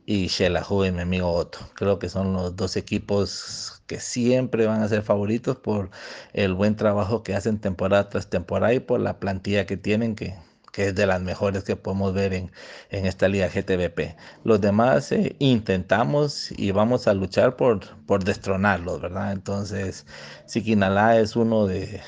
y 0.06 0.28
Shelahu 0.28 0.84
de 0.84 0.92
mi 0.92 1.02
amigo 1.02 1.32
Otto. 1.32 1.60
Creo 1.76 2.00
que 2.00 2.10
son 2.10 2.34
los 2.34 2.56
dos 2.56 2.76
equipos 2.76 3.84
que 3.88 4.00
siempre 4.00 4.66
van 4.66 4.82
a 4.82 4.90
ser 4.90 5.04
favoritos 5.04 5.58
por 5.58 5.92
el 6.34 6.54
buen 6.54 6.76
trabajo 6.76 7.24
que 7.24 7.36
hacen 7.36 7.60
temporada 7.60 8.10
tras 8.10 8.30
temporada 8.30 8.74
y 8.74 8.80
por 8.80 9.00
la 9.00 9.20
plantilla 9.20 9.66
que 9.66 9.78
tienen 9.78 10.16
que, 10.16 10.36
que 10.72 10.88
es 10.88 10.96
de 10.96 11.06
las 11.06 11.22
mejores 11.22 11.64
que 11.64 11.76
podemos 11.76 12.14
ver 12.14 12.34
en, 12.34 12.52
en 12.90 13.06
esta 13.06 13.28
liga 13.28 13.48
GTVP. 13.48 14.16
Los 14.44 14.62
demás 14.62 15.12
eh, 15.12 15.36
intentamos 15.40 16.52
y 16.58 16.72
vamos 16.72 17.08
a 17.08 17.14
luchar 17.14 17.56
por, 17.56 17.98
por 18.06 18.24
destronarlos, 18.24 19.02
¿verdad? 19.02 19.32
Entonces, 19.32 20.06
Siquinalá 20.46 21.20
es 21.20 21.36
uno 21.36 21.68
de 21.68 22.02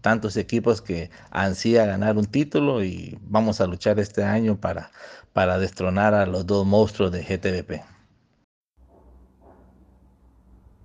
tantos 0.00 0.36
equipos 0.36 0.82
que 0.82 1.10
ansía 1.30 1.86
ganar 1.86 2.16
un 2.16 2.26
título 2.26 2.82
y 2.84 3.18
vamos 3.22 3.60
a 3.60 3.66
luchar 3.66 3.98
este 4.00 4.24
año 4.24 4.60
para, 4.60 4.90
para 5.32 5.58
destronar 5.58 6.14
a 6.14 6.26
los 6.26 6.46
dos 6.46 6.66
monstruos 6.66 7.12
de 7.12 7.22
GTVP 7.22 7.92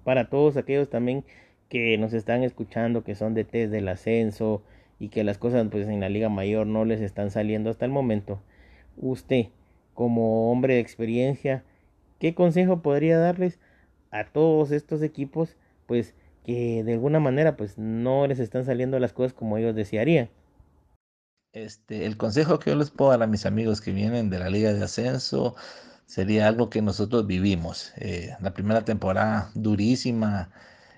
para 0.08 0.30
todos 0.30 0.56
aquellos 0.56 0.90
también 0.90 1.26
que 1.68 1.98
nos 1.98 2.14
están 2.14 2.44
escuchando, 2.44 3.04
que 3.04 3.14
son 3.14 3.34
de 3.34 3.44
test 3.44 3.74
del 3.74 3.90
ascenso 3.90 4.64
y 5.00 5.10
que 5.10 5.24
las 5.24 5.38
cosas 5.38 5.68
pues 5.72 5.88
en 5.88 6.00
la 6.00 6.10
liga 6.10 6.30
mayor 6.30 6.68
no 6.68 6.86
les 6.86 7.02
están 7.02 7.32
saliendo 7.32 7.70
hasta 7.70 7.86
el 7.86 7.92
momento. 7.92 8.42
Usted, 8.98 9.48
como 9.94 10.52
hombre 10.52 10.76
de 10.76 10.80
experiencia, 10.80 11.64
¿qué 12.20 12.34
consejo 12.34 12.82
podría 12.82 13.18
darles 13.18 13.60
a 14.12 14.26
todos 14.26 14.72
estos 14.72 15.02
equipos 15.02 15.56
pues 15.86 16.16
que 16.46 16.84
de 16.84 16.94
alguna 16.94 17.20
manera 17.20 17.58
pues 17.58 17.78
no 17.78 18.26
les 18.28 18.40
están 18.40 18.66
saliendo 18.66 19.00
las 19.00 19.14
cosas 19.14 19.34
como 19.34 19.58
ellos 19.58 19.76
desearían? 19.76 20.30
Este, 21.54 22.06
el 22.06 22.18
consejo 22.18 22.60
que 22.60 22.72
yo 22.72 22.76
les 22.76 22.92
puedo 22.92 23.12
dar 23.12 23.24
a 23.24 23.28
mis 23.28 23.46
amigos 23.46 23.82
que 23.82 23.92
vienen 23.92 24.30
de 24.30 24.40
la 24.40 24.50
liga 24.50 24.74
de 24.74 24.84
ascenso 24.84 25.56
sería 26.06 26.48
algo 26.48 26.70
que 26.70 26.82
nosotros 26.82 27.28
vivimos. 27.28 27.94
Eh, 27.98 28.36
la 28.42 28.54
primera 28.54 28.84
temporada 28.86 29.52
durísima, 29.56 30.52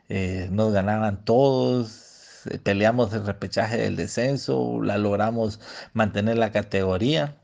eh, 0.09 0.49
nos 0.51 0.73
ganaban 0.73 1.23
todos, 1.25 2.08
peleamos 2.63 3.13
el 3.13 3.25
repechaje 3.25 3.77
del 3.77 3.95
descenso, 3.95 4.81
la 4.81 4.97
logramos 4.97 5.59
mantener 5.93 6.37
la 6.37 6.51
categoría. 6.51 7.35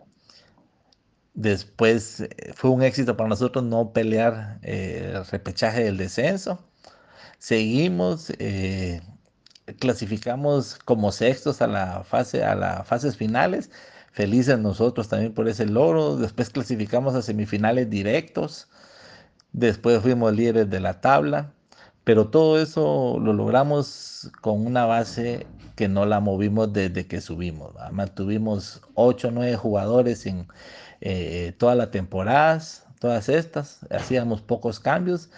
Después 1.33 2.23
fue 2.55 2.69
un 2.69 2.81
éxito 2.83 3.17
para 3.17 3.29
nosotros 3.29 3.63
no 3.63 3.91
pelear 3.93 4.59
el 4.61 5.25
repechaje 5.25 5.83
del 5.83 5.97
descenso. 5.97 6.63
Seguimos, 7.39 8.31
clasificamos 9.79 10.79
como 10.85 11.11
sextos 11.11 11.61
a 11.61 11.67
la 11.67 12.03
fase, 12.03 12.43
a 12.43 12.55
las 12.55 12.87
fases 12.87 13.17
finales 13.17 13.69
Felices 14.15 14.57
nosotros 14.57 15.09
también 15.09 15.33
por 15.33 15.49
ese 15.49 15.65
logro. 15.65 16.15
Después 16.15 16.49
clasificamos 16.49 17.15
a 17.15 17.21
semifinales 17.21 17.89
directos. 17.89 18.69
Después 19.51 20.01
fuimos 20.01 20.33
líderes 20.33 20.69
de 20.69 20.79
la 20.79 21.01
tabla. 21.01 21.51
Pero 22.05 22.29
todo 22.29 22.61
eso 22.61 23.19
lo 23.19 23.33
logramos 23.33 24.31
con 24.41 24.65
una 24.65 24.85
base 24.85 25.47
que 25.75 25.87
no 25.89 26.05
la 26.05 26.19
movimos 26.19 26.71
desde 26.71 27.07
que 27.07 27.19
subimos. 27.19 27.73
Mantuvimos 27.91 28.81
8 28.93 29.27
o 29.29 29.31
9 29.31 29.55
jugadores 29.57 30.25
en 30.25 30.47
eh, 31.01 31.53
todas 31.57 31.75
las 31.77 31.91
temporadas, 31.91 32.85
todas 32.99 33.27
estas. 33.27 33.79
Hacíamos 33.89 34.41
pocos 34.41 34.79
cambios 34.79 35.31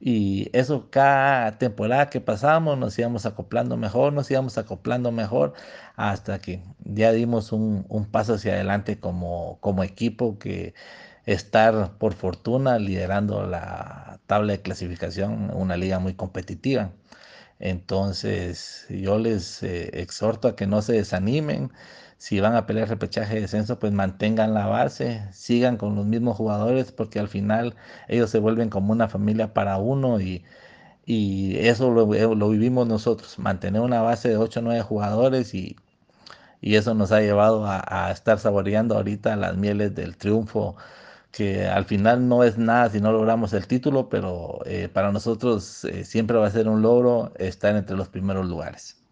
y 0.00 0.48
eso 0.52 0.88
cada 0.90 1.58
temporada 1.58 2.10
que 2.10 2.20
pasábamos 2.20 2.78
nos 2.78 2.98
íbamos 2.98 3.26
acoplando 3.26 3.76
mejor, 3.76 4.12
nos 4.12 4.30
íbamos 4.30 4.58
acoplando 4.58 5.12
mejor 5.12 5.54
hasta 5.96 6.38
que 6.40 6.62
ya 6.84 7.12
dimos 7.12 7.52
un, 7.52 7.84
paso 8.10 8.34
hacia 8.34 8.54
adelante 8.54 8.98
como, 8.98 9.58
como 9.60 9.84
equipo 9.84 10.38
que 10.38 10.74
estar 11.26 11.92
por 11.98 12.14
fortuna 12.14 12.78
liderando 12.78 13.46
la 13.46 14.20
tabla 14.26 14.52
de 14.54 14.62
clasificación, 14.62 15.50
una 15.54 15.76
liga 15.76 15.98
muy 15.98 16.14
competitiva. 16.14 16.92
Entonces 17.58 18.86
yo 18.90 19.18
les 19.18 19.62
eh, 19.62 19.90
exhorto 20.00 20.48
a 20.48 20.56
que 20.56 20.66
no 20.66 20.82
se 20.82 20.94
desanimen, 20.94 21.70
si 22.22 22.38
van 22.40 22.54
a 22.54 22.66
pelear 22.66 22.88
repechaje 22.88 23.34
de 23.34 23.40
descenso, 23.42 23.80
pues 23.80 23.92
mantengan 23.92 24.54
la 24.54 24.66
base, 24.66 25.26
sigan 25.32 25.76
con 25.76 25.96
los 25.96 26.06
mismos 26.06 26.36
jugadores, 26.36 26.92
porque 26.92 27.18
al 27.18 27.26
final 27.28 27.74
ellos 28.06 28.30
se 28.30 28.38
vuelven 28.38 28.70
como 28.70 28.92
una 28.92 29.08
familia 29.08 29.52
para 29.54 29.78
uno 29.78 30.20
y, 30.20 30.44
eso 31.58 31.90
lo, 31.90 32.06
vivimos 32.48 32.86
nosotros, 32.86 33.38
mantener 33.40 33.82
una 33.82 34.02
base 34.02 34.28
de 34.28 34.36
8 34.36 34.60
o 34.60 34.62
9 34.62 34.82
jugadores 34.82 35.52
y, 35.54 35.76
eso 36.62 36.94
nos 36.94 37.12
ha 37.12 37.20
llevado 37.20 37.64
a, 37.66 38.10
estar 38.12 38.38
saboreando 38.38 38.96
ahorita 38.96 39.34
las 39.36 39.56
mieles 39.56 39.94
del 39.94 40.16
triunfo, 40.16 40.76
que 41.32 41.66
al 41.66 41.86
final 41.86 42.28
no 42.28 42.44
es 42.44 42.58
nada 42.58 42.90
si 42.90 43.00
no 43.00 43.10
logramos 43.10 43.54
el 43.54 43.66
título, 43.66 44.10
pero 44.10 44.60
eh, 44.66 44.88
para 44.92 45.10
nosotros 45.12 45.84
eh, 45.86 46.04
siempre 46.04 46.36
va 46.36 46.46
a 46.46 46.50
ser 46.50 46.68
un 46.68 46.82
logro 46.82 47.32
estar 47.38 47.74
entre 47.74 47.96
los 47.96 48.10
primeros 48.10 48.46
lugares. 48.46 49.02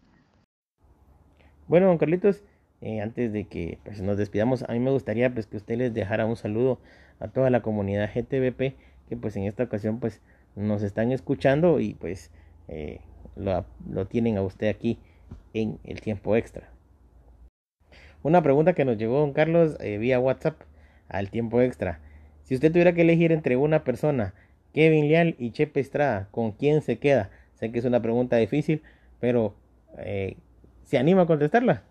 Bueno, 1.67 1.87
don 1.87 1.97
Carlitos, 1.97 2.43
eh, 2.81 3.01
antes 3.01 3.33
de 3.33 3.45
que 3.45 3.79
pues, 3.83 4.01
nos 4.01 4.17
despidamos, 4.17 4.63
a 4.63 4.71
mí 4.71 4.79
me 4.79 4.91
gustaría 4.91 5.33
pues, 5.33 5.47
que 5.47 5.57
usted 5.57 5.77
les 5.77 5.93
dejara 5.95 6.27
un 6.27 6.35
saludo 6.35 6.79
a 7.19 7.27
toda 7.27 7.49
la 7.49 7.63
comunidad 7.63 8.11
GTVP 8.13 8.75
que 9.09 9.17
pues 9.19 9.35
en 9.35 9.43
esta 9.43 9.63
ocasión 9.63 9.99
pues 9.99 10.21
nos 10.55 10.83
están 10.83 11.11
escuchando 11.11 11.79
y 11.79 11.95
pues 11.95 12.31
lo, 13.35 13.65
lo, 13.89 14.07
tienen 14.07 14.37
a 14.37 14.41
usted 14.41 14.69
aquí 14.69 14.99
en 15.53 15.79
el 15.83 15.99
tiempo 15.99 16.35
extra. 16.35 16.69
Una 18.23 18.41
pregunta 18.41 18.73
que 18.73 18.85
nos 18.85 18.97
llegó 18.97 19.19
don 19.19 19.33
Carlos 19.33 19.77
vía 19.79 20.19
WhatsApp 20.19 20.61
al 21.09 21.29
tiempo 21.29 21.61
extra. 21.61 21.99
Si 22.51 22.55
usted 22.55 22.69
tuviera 22.73 22.93
que 22.93 23.03
elegir 23.03 23.31
entre 23.31 23.55
una 23.55 23.85
persona, 23.85 24.33
Kevin 24.73 25.07
Leal 25.07 25.37
y 25.39 25.51
Chepe 25.51 25.79
Estrada, 25.79 26.27
¿con 26.31 26.51
quién 26.51 26.81
se 26.81 26.99
queda? 26.99 27.29
Sé 27.53 27.71
que 27.71 27.79
es 27.79 27.85
una 27.85 28.01
pregunta 28.01 28.35
difícil, 28.35 28.81
pero 29.21 29.55
¿se 30.83 30.97
anima 30.97 31.21
a 31.21 31.27
contestarla? 31.27 31.83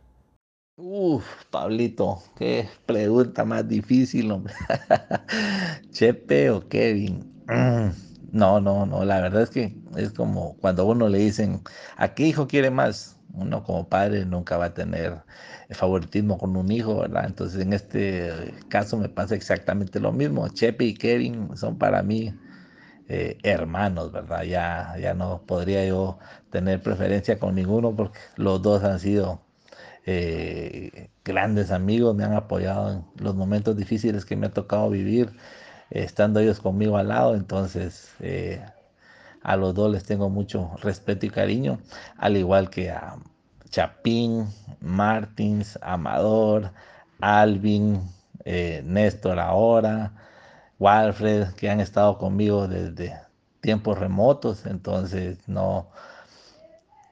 Uf, 0.77 1.25
Pablito, 1.51 2.23
qué 2.37 2.69
pregunta 2.85 3.47
más 3.47 3.67
difícil, 3.67 4.31
hombre. 4.31 4.53
Chepe 5.93 6.51
o 6.51 6.69
Kevin. 6.69 7.21
Mm, 7.47 7.93
no, 8.33 8.61
no, 8.61 8.85
no, 8.85 9.03
la 9.07 9.19
verdad 9.23 9.41
es 9.41 9.49
que 9.49 9.75
es 9.97 10.13
como 10.13 10.59
cuando 10.59 10.85
uno 10.85 11.09
le 11.09 11.21
dicen, 11.21 11.63
¿a 11.97 12.13
qué 12.13 12.27
hijo 12.27 12.47
quiere 12.47 12.71
más? 12.71 13.19
Uno 13.35 13.63
como 13.63 13.89
padre 13.89 14.25
nunca 14.27 14.57
va 14.57 14.67
a 14.67 14.75
tener 14.75 15.23
favoritismo 15.71 16.39
con 16.39 16.57
un 16.57 16.71
hijo, 16.73 17.01
¿verdad? 17.01 17.25
Entonces 17.27 17.61
en 17.63 17.73
este 17.73 18.55
caso 18.69 18.97
me 18.97 19.09
pasa 19.09 19.35
exactamente 19.35 20.01
lo 20.01 20.13
mismo. 20.13 20.49
Chepe 20.49 20.85
y 20.85 20.95
Kevin 20.95 21.57
son 21.57 21.79
para 21.79 22.03
mí 22.03 22.35
eh, 23.09 23.39
hermanos, 23.43 24.13
¿verdad? 24.13 24.45
Ya, 24.45 24.95
ya 25.01 25.15
no 25.15 25.43
podría 25.47 25.85
yo 25.87 26.19
tener 26.51 26.83
preferencia 26.83 27.39
con 27.39 27.57
ninguno 27.57 27.95
porque 27.95 28.19
los 28.37 28.63
dos 28.63 28.85
han 28.85 29.01
sido 29.01 29.43
eh, 30.07 31.11
grandes 31.25 31.71
amigos, 31.73 32.15
me 32.17 32.25
han 32.25 32.35
apoyado 32.35 32.93
en 32.93 33.05
los 33.17 33.35
momentos 33.35 33.77
difíciles 33.77 34.25
que 34.25 34.37
me 34.37 34.47
ha 34.47 34.51
tocado 34.53 34.91
vivir, 34.91 35.33
estando 35.91 36.41
ellos 36.41 36.61
conmigo 36.61 36.97
al 36.97 37.09
lado, 37.09 37.35
entonces 37.35 38.15
a 39.43 39.57
los 39.57 39.75
dos 39.75 39.91
les 39.91 40.05
tengo 40.05 40.29
mucho 40.29 40.71
respeto 40.83 41.27
y 41.27 41.31
cariño, 41.31 41.81
al 42.17 42.37
igual 42.37 42.71
que 42.71 42.91
a 42.91 43.17
Chapín, 43.71 44.47
Martins, 44.81 45.79
Amador, 45.83 46.73
Alvin, 47.21 48.03
eh, 48.45 48.83
Néstor 48.85 49.39
ahora, 49.39 50.13
Walfred, 50.79 51.49
que 51.55 51.71
han 51.71 51.81
estado 51.81 52.19
conmigo 52.19 52.67
desde 52.69 53.15
tiempos 53.61 53.99
remotos, 53.99 54.67
entonces 54.67 55.39
no, 55.47 55.89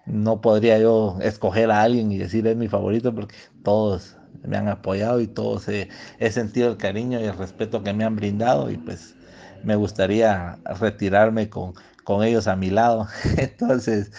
no 0.07 0.41
podría 0.41 0.79
yo 0.79 1.19
escoger 1.21 1.71
a 1.71 1.83
alguien 1.83 2.11
y 2.11 2.19
decir 2.19 2.47
es 2.47 2.57
mi 2.57 2.69
favorito 2.69 3.14
porque 3.14 3.37
todos 3.62 4.17
me 4.43 4.57
han 4.57 4.69
apoyado 4.69 5.21
y 5.21 5.27
todos 5.27 5.69
he, 5.69 5.88
he 6.19 6.31
sentido 6.31 6.71
el 6.71 6.77
cariño 6.79 7.21
y 7.21 7.25
el 7.25 7.37
respeto 7.37 7.83
que 7.83 7.93
me 7.93 8.05
han 8.05 8.17
brindado 8.17 8.71
y 8.71 8.79
pues 8.79 9.17
me 9.62 9.77
gustaría 9.77 10.59
retirarme 10.64 11.51
con, 11.51 11.75
con 12.09 12.25
ellos 12.25 12.49
a 12.49 12.57
mi 12.57 12.71
lado. 12.71 13.07
Entonces, 13.37 14.11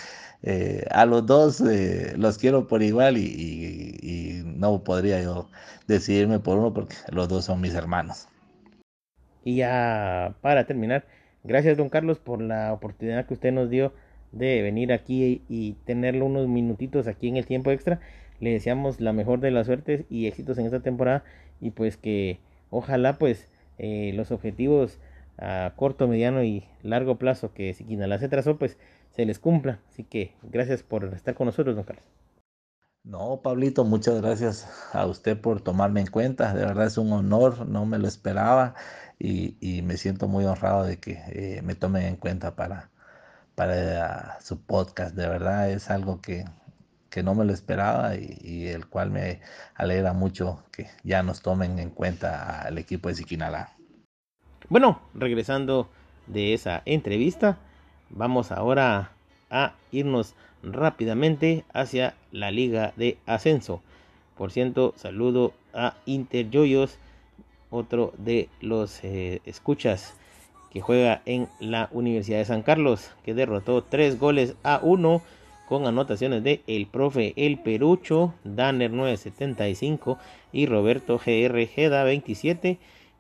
eh, 0.44 0.86
a 0.92 1.08
los 1.08 1.26
dos 1.26 1.60
eh, 1.60 2.14
los 2.18 2.38
quiero 2.38 2.68
por 2.68 2.84
igual 2.84 3.18
y, 3.18 4.44
no 4.46 4.84
podría 4.84 5.20
yo 5.24 5.50
decidirme 5.88 6.38
por 6.38 6.60
uno 6.60 6.72
porque 6.72 6.96
los 7.12 7.28
dos 7.28 7.46
son 7.46 7.62
mis 7.62 7.74
hermanos. 7.74 8.28
Y 9.44 9.56
ya 9.56 10.36
para 10.42 10.68
terminar, 10.68 11.06
gracias 11.44 11.78
don 11.78 11.90
Carlos 11.90 12.20
por 12.20 12.42
la 12.42 12.74
oportunidad 12.74 13.26
que 13.26 13.34
usted 13.34 13.52
nos 13.54 13.72
dio 13.72 13.92
de 14.34 14.62
venir 14.62 14.94
aquí 14.94 15.42
y 15.50 15.74
tenerlo 15.86 16.26
unos 16.26 16.48
minutitos 16.48 17.08
aquí 17.08 17.28
en 17.28 17.38
el 17.38 17.48
tiempo 17.48 17.72
extra. 17.72 18.02
Le 18.40 18.52
deseamos 18.52 19.02
la 19.02 19.14
mejor 19.14 19.40
de 19.40 19.50
las 19.50 19.66
suertes 19.66 20.04
y 20.12 20.28
éxitos 20.28 20.60
en 20.60 20.66
esta 20.66 20.82
temporada 20.82 21.24
y 21.60 21.72
pues 21.72 21.98
que 21.98 22.38
ojalá 22.70 23.18
pues 23.18 23.48
eh, 23.80 24.12
los 24.14 24.32
objetivos 24.32 25.00
a 25.42 25.74
corto, 25.76 26.08
mediano 26.08 26.44
y 26.44 26.66
largo 26.84 27.18
plazo 27.18 27.54
que 27.54 27.74
si 27.74 27.84
la 27.96 28.18
se 28.20 28.30
trazó 28.30 28.58
pues 28.58 28.78
se 29.12 29.26
les 29.26 29.40
cumpla. 29.40 29.80
Así 29.90 30.04
que 30.04 30.36
gracias 30.44 30.84
por 30.84 31.06
estar 31.14 31.36
con 31.36 31.48
nosotros, 31.48 31.76
don 31.76 31.86
Carlos. 31.86 32.06
No, 33.04 33.42
Pablito, 33.42 33.86
muchas 33.86 34.22
gracias 34.22 34.68
a 34.94 35.06
usted 35.06 35.40
por 35.40 35.62
tomarme 35.62 36.02
en 36.02 36.08
cuenta. 36.08 36.54
De 36.54 36.66
verdad 36.66 36.86
es 36.88 36.98
un 36.98 37.12
honor, 37.14 37.68
no 37.68 37.86
me 37.86 37.98
lo 37.98 38.08
esperaba 38.08 38.76
y, 39.18 39.82
me 39.84 39.98
siento 39.98 40.28
muy 40.28 40.46
honrado 40.46 40.84
de 40.84 40.98
que 41.00 41.14
eh, 41.30 41.62
me 41.64 41.76
tomen 41.76 42.04
en 42.04 42.16
cuenta 42.18 42.56
para, 42.56 42.92
para 43.56 44.40
su 44.42 44.62
podcast. 44.62 45.16
De 45.16 45.28
verdad 45.28 45.72
es 45.72 45.90
algo 45.90 46.22
que, 46.22 46.46
que 47.10 47.24
no 47.24 47.36
me 47.36 47.46
lo 47.46 47.54
esperaba 47.54 48.16
y, 48.16 48.68
el 48.68 48.88
cual 48.88 49.12
me 49.12 49.42
alegra 49.76 50.14
mucho 50.14 50.64
que 50.72 50.90
ya 51.04 51.24
nos 51.24 51.42
tomen 51.42 51.80
en 51.80 51.90
cuenta 51.92 52.62
al 52.62 52.78
equipo 52.78 53.10
de 53.10 53.16
Siquinalá. 53.16 53.79
Bueno, 54.70 55.02
regresando 55.14 55.90
de 56.28 56.54
esa 56.54 56.84
entrevista, 56.86 57.58
Vamos 58.10 58.52
ahora 58.52 59.12
a 59.52 59.74
irnos 59.92 60.34
rápidamente 60.64 61.64
hacia 61.74 62.16
la 62.32 62.50
liga 62.50 62.92
de 62.96 63.18
ascenso. 63.28 63.82
Por 64.36 64.52
cierto, 64.52 64.94
saludo 64.98 65.54
a 65.74 65.96
Interjoyos, 66.06 66.98
otro 67.70 68.14
de 68.18 68.50
los 68.62 69.04
eh, 69.04 69.42
escuchas 69.46 70.16
que 70.72 70.82
juega 70.82 71.22
en 71.26 71.48
la 71.60 71.90
Universidad 71.92 72.40
de 72.40 72.46
San 72.46 72.64
Carlos, 72.64 73.12
que 73.24 73.36
derrotó 73.36 73.84
tres 73.84 74.20
goles 74.20 74.56
a 74.64 74.80
uno 74.82 75.22
con 75.68 75.86
anotaciones 75.86 76.44
de 76.44 76.64
el 76.66 76.88
profe 76.88 77.34
El 77.36 77.60
Perucho, 77.60 78.34
Danner 78.44 78.92
975 78.92 80.18
y 80.52 80.66
Roberto 80.66 81.20
GR 81.24 81.68
Geda 81.68 82.04
27 82.04 82.80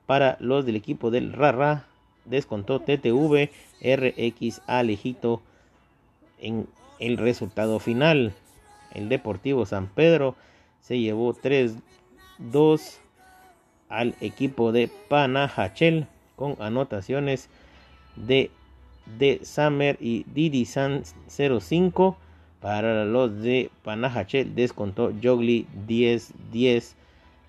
para 0.09 0.37
los 0.39 0.65
del 0.65 0.75
equipo 0.75 1.11
del 1.11 1.33
Rara. 1.33 1.85
Descontó 2.25 2.79
TTV 2.79 3.51
RX 3.79 4.63
Alejito 4.65 5.43
en 6.39 6.65
el 6.97 7.17
resultado 7.17 7.77
final. 7.77 8.33
El 8.91 9.07
Deportivo 9.07 9.67
San 9.67 9.85
Pedro 9.85 10.33
se 10.81 10.97
llevó 10.97 11.35
3-2 11.35 11.77
al 13.87 14.15
equipo 14.19 14.71
de 14.71 14.89
Panajachel 15.09 16.07
con 16.35 16.55
anotaciones 16.59 17.47
de 18.15 18.49
de 19.19 19.41
Summer 19.43 19.95
y 20.01 20.25
Didi 20.33 20.65
San 20.65 21.03
05 21.27 22.17
para 22.61 23.05
los 23.05 23.43
de 23.43 23.69
Panajachel 23.83 24.55
descontó 24.55 25.13
Jogli 25.21 25.67
10-10 25.87 26.93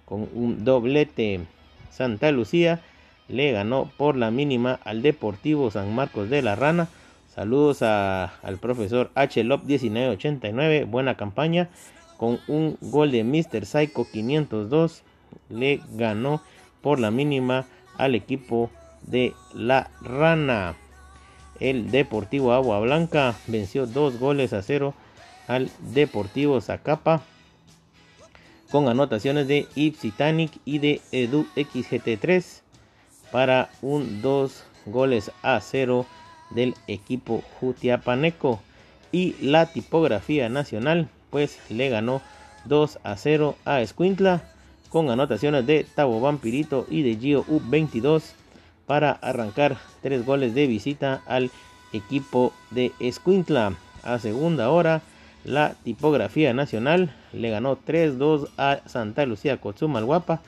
con 0.04 0.28
un 0.34 0.62
doblete 0.62 1.46
Santa 1.90 2.30
Lucía 2.32 2.80
le 3.28 3.52
ganó 3.52 3.90
por 3.96 4.16
la 4.16 4.30
mínima 4.30 4.80
al 4.84 5.02
Deportivo 5.02 5.70
San 5.70 5.94
Marcos 5.94 6.30
de 6.30 6.42
la 6.42 6.56
Rana. 6.56 6.88
Saludos 7.34 7.82
al 7.82 8.58
profesor 8.60 9.10
H. 9.14 9.42
Lop 9.44 9.64
1989, 9.64 10.84
buena 10.84 11.16
campaña. 11.16 11.68
Con 12.16 12.38
un 12.48 12.76
gol 12.80 13.12
de 13.12 13.24
Mr. 13.24 13.64
Psycho 13.64 14.06
502 14.10 15.02
le 15.48 15.80
ganó 15.92 16.42
por 16.82 16.98
la 16.98 17.10
mínima 17.10 17.66
al 17.96 18.14
equipo 18.14 18.70
de 19.02 19.32
la 19.54 19.90
Rana. 20.02 20.74
El 21.60 21.90
Deportivo 21.90 22.52
Agua 22.52 22.80
Blanca 22.80 23.34
venció 23.46 23.86
dos 23.86 24.18
goles 24.18 24.52
a 24.52 24.62
cero 24.62 24.94
al 25.46 25.70
Deportivo 25.92 26.60
Zacapa 26.60 27.22
con 28.70 28.88
anotaciones 28.88 29.48
de 29.48 29.66
Ipsitanic 29.74 30.52
y 30.64 30.78
de 30.78 31.00
Edu 31.12 31.46
XGT3 31.56 32.62
para 33.32 33.70
un 33.82 34.22
2 34.22 34.64
goles 34.86 35.30
a 35.42 35.60
0 35.60 36.06
del 36.50 36.74
equipo 36.86 37.42
Jutiapaneco. 37.60 38.60
Y 39.12 39.34
la 39.40 39.66
tipografía 39.66 40.48
nacional 40.48 41.08
pues 41.30 41.58
le 41.68 41.88
ganó 41.88 42.22
2 42.66 43.00
a 43.02 43.16
0 43.16 43.56
a 43.64 43.80
Escuintla 43.80 44.42
con 44.88 45.10
anotaciones 45.10 45.66
de 45.66 45.84
Tabo 45.84 46.20
Vampirito 46.20 46.86
y 46.88 47.02
de 47.02 47.16
Gio 47.16 47.44
U22 47.46 48.22
para 48.86 49.12
arrancar 49.12 49.78
3 50.02 50.24
goles 50.24 50.54
de 50.54 50.66
visita 50.66 51.22
al 51.26 51.50
equipo 51.92 52.52
de 52.70 52.92
Escuintla. 53.00 53.74
A 54.02 54.18
segunda 54.18 54.70
hora 54.70 55.02
la 55.44 55.74
tipografía 55.84 56.52
nacional 56.52 57.14
le 57.32 57.50
ganó 57.50 57.78
3-2 57.78 58.48
a 58.58 58.80
Santa 58.86 59.24
Lucía 59.26 59.56
Guapa 59.56 60.42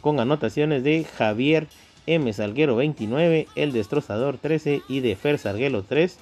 con 0.00 0.20
anotaciones 0.20 0.84
de 0.84 1.04
Javier 1.04 1.66
M. 2.06 2.30
Salguero 2.32 2.76
29, 2.76 3.48
El 3.54 3.72
Destrozador 3.72 4.36
13 4.36 4.82
y 4.88 5.00
de 5.00 5.16
Fer 5.16 5.38
Salguero 5.38 5.82
3 5.82 6.18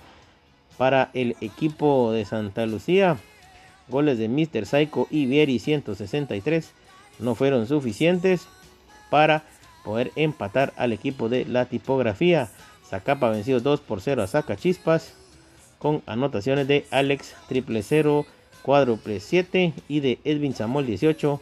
para 0.78 1.10
el 1.14 1.36
equipo 1.40 2.12
de 2.12 2.24
Santa 2.24 2.66
Lucía. 2.66 3.16
Goles 3.88 4.18
de 4.18 4.28
Mr. 4.28 4.66
Psycho 4.66 5.08
y 5.10 5.26
Vieri 5.26 5.58
163 5.58 6.70
no 7.18 7.34
fueron 7.34 7.66
suficientes 7.66 8.46
para 9.10 9.42
poder 9.84 10.12
empatar 10.14 10.72
al 10.76 10.92
equipo 10.92 11.28
de 11.28 11.44
la 11.44 11.66
tipografía. 11.66 12.48
Zacapa 12.88 13.30
venció 13.30 13.58
2 13.58 13.80
por 13.80 14.00
0 14.00 14.22
a 14.22 14.26
Saca 14.28 14.56
Chispas 14.56 15.14
con 15.82 16.00
anotaciones 16.06 16.68
de 16.68 16.86
Alex 16.92 17.34
triple 17.48 17.82
0 17.82 18.24
cuádruple 18.62 19.18
7 19.18 19.72
y 19.88 19.98
de 19.98 20.20
Edwin 20.22 20.54
Samol 20.54 20.86
18 20.86 21.40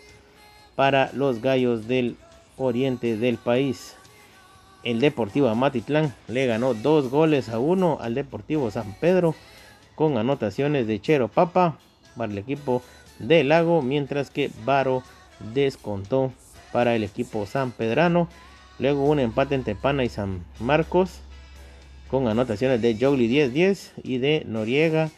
para 0.77 1.13
los 1.13 1.43
gallos 1.43 1.87
del 1.87 2.17
oriente 2.57 3.19
del 3.19 3.37
país 3.37 3.97
el 4.83 5.01
Deportivo 5.01 5.49
Amatitlán 5.49 6.15
le 6.27 6.47
ganó 6.47 6.73
dos 6.73 7.11
goles 7.11 7.51
a 7.51 7.59
uno 7.59 7.99
al 8.01 8.15
Deportivo 8.15 8.71
San 8.71 8.95
Pedro 8.95 9.35
con 9.95 10.17
anotaciones 10.17 10.87
de 10.87 11.01
Chero 11.01 11.29
Papa 11.29 11.77
para 12.17 12.33
el 12.33 12.39
equipo 12.39 12.83
de 13.19 13.45
Lago, 13.45 13.83
mientras 13.83 14.31
que 14.31 14.51
Varo 14.65 15.03
descontó 15.53 16.33
para 16.73 16.97
el 16.97 17.05
equipo 17.05 17.45
San 17.45 17.73
Pedrano. 17.73 18.29
Luego 18.79 19.05
un 19.05 19.21
empate 19.21 19.55
entre 19.55 19.75
Pana 19.75 20.05
y 20.05 20.09
San 20.09 20.43
Marcos 20.59 21.21
con 22.11 22.27
anotaciones 22.29 22.83
de 22.83 22.97
Jogli 23.01 23.29
10-10 23.29 23.93
y 24.03 24.19
de 24.19 24.45
Noriega 24.47 25.11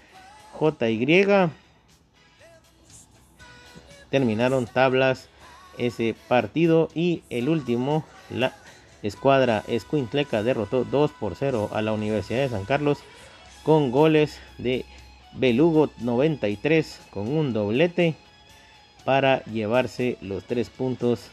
JY. 0.60 1.50
Terminaron 4.10 4.66
tablas 4.66 5.28
ese 5.78 6.14
partido 6.28 6.90
y 6.94 7.22
el 7.30 7.48
último, 7.48 8.04
la 8.30 8.54
escuadra 9.02 9.64
Escuintleca 9.66 10.42
derrotó 10.42 10.84
2 10.84 11.10
por 11.12 11.34
0 11.34 11.70
a 11.72 11.82
la 11.82 11.92
Universidad 11.92 12.40
de 12.40 12.50
San 12.50 12.64
Carlos 12.64 12.98
con 13.62 13.90
goles 13.90 14.38
de 14.58 14.84
Belugo 15.34 15.90
93 15.98 17.00
con 17.10 17.28
un 17.28 17.52
doblete 17.52 18.14
para 19.04 19.42
llevarse 19.44 20.18
los 20.20 20.44
tres 20.44 20.68
puntos 20.68 21.30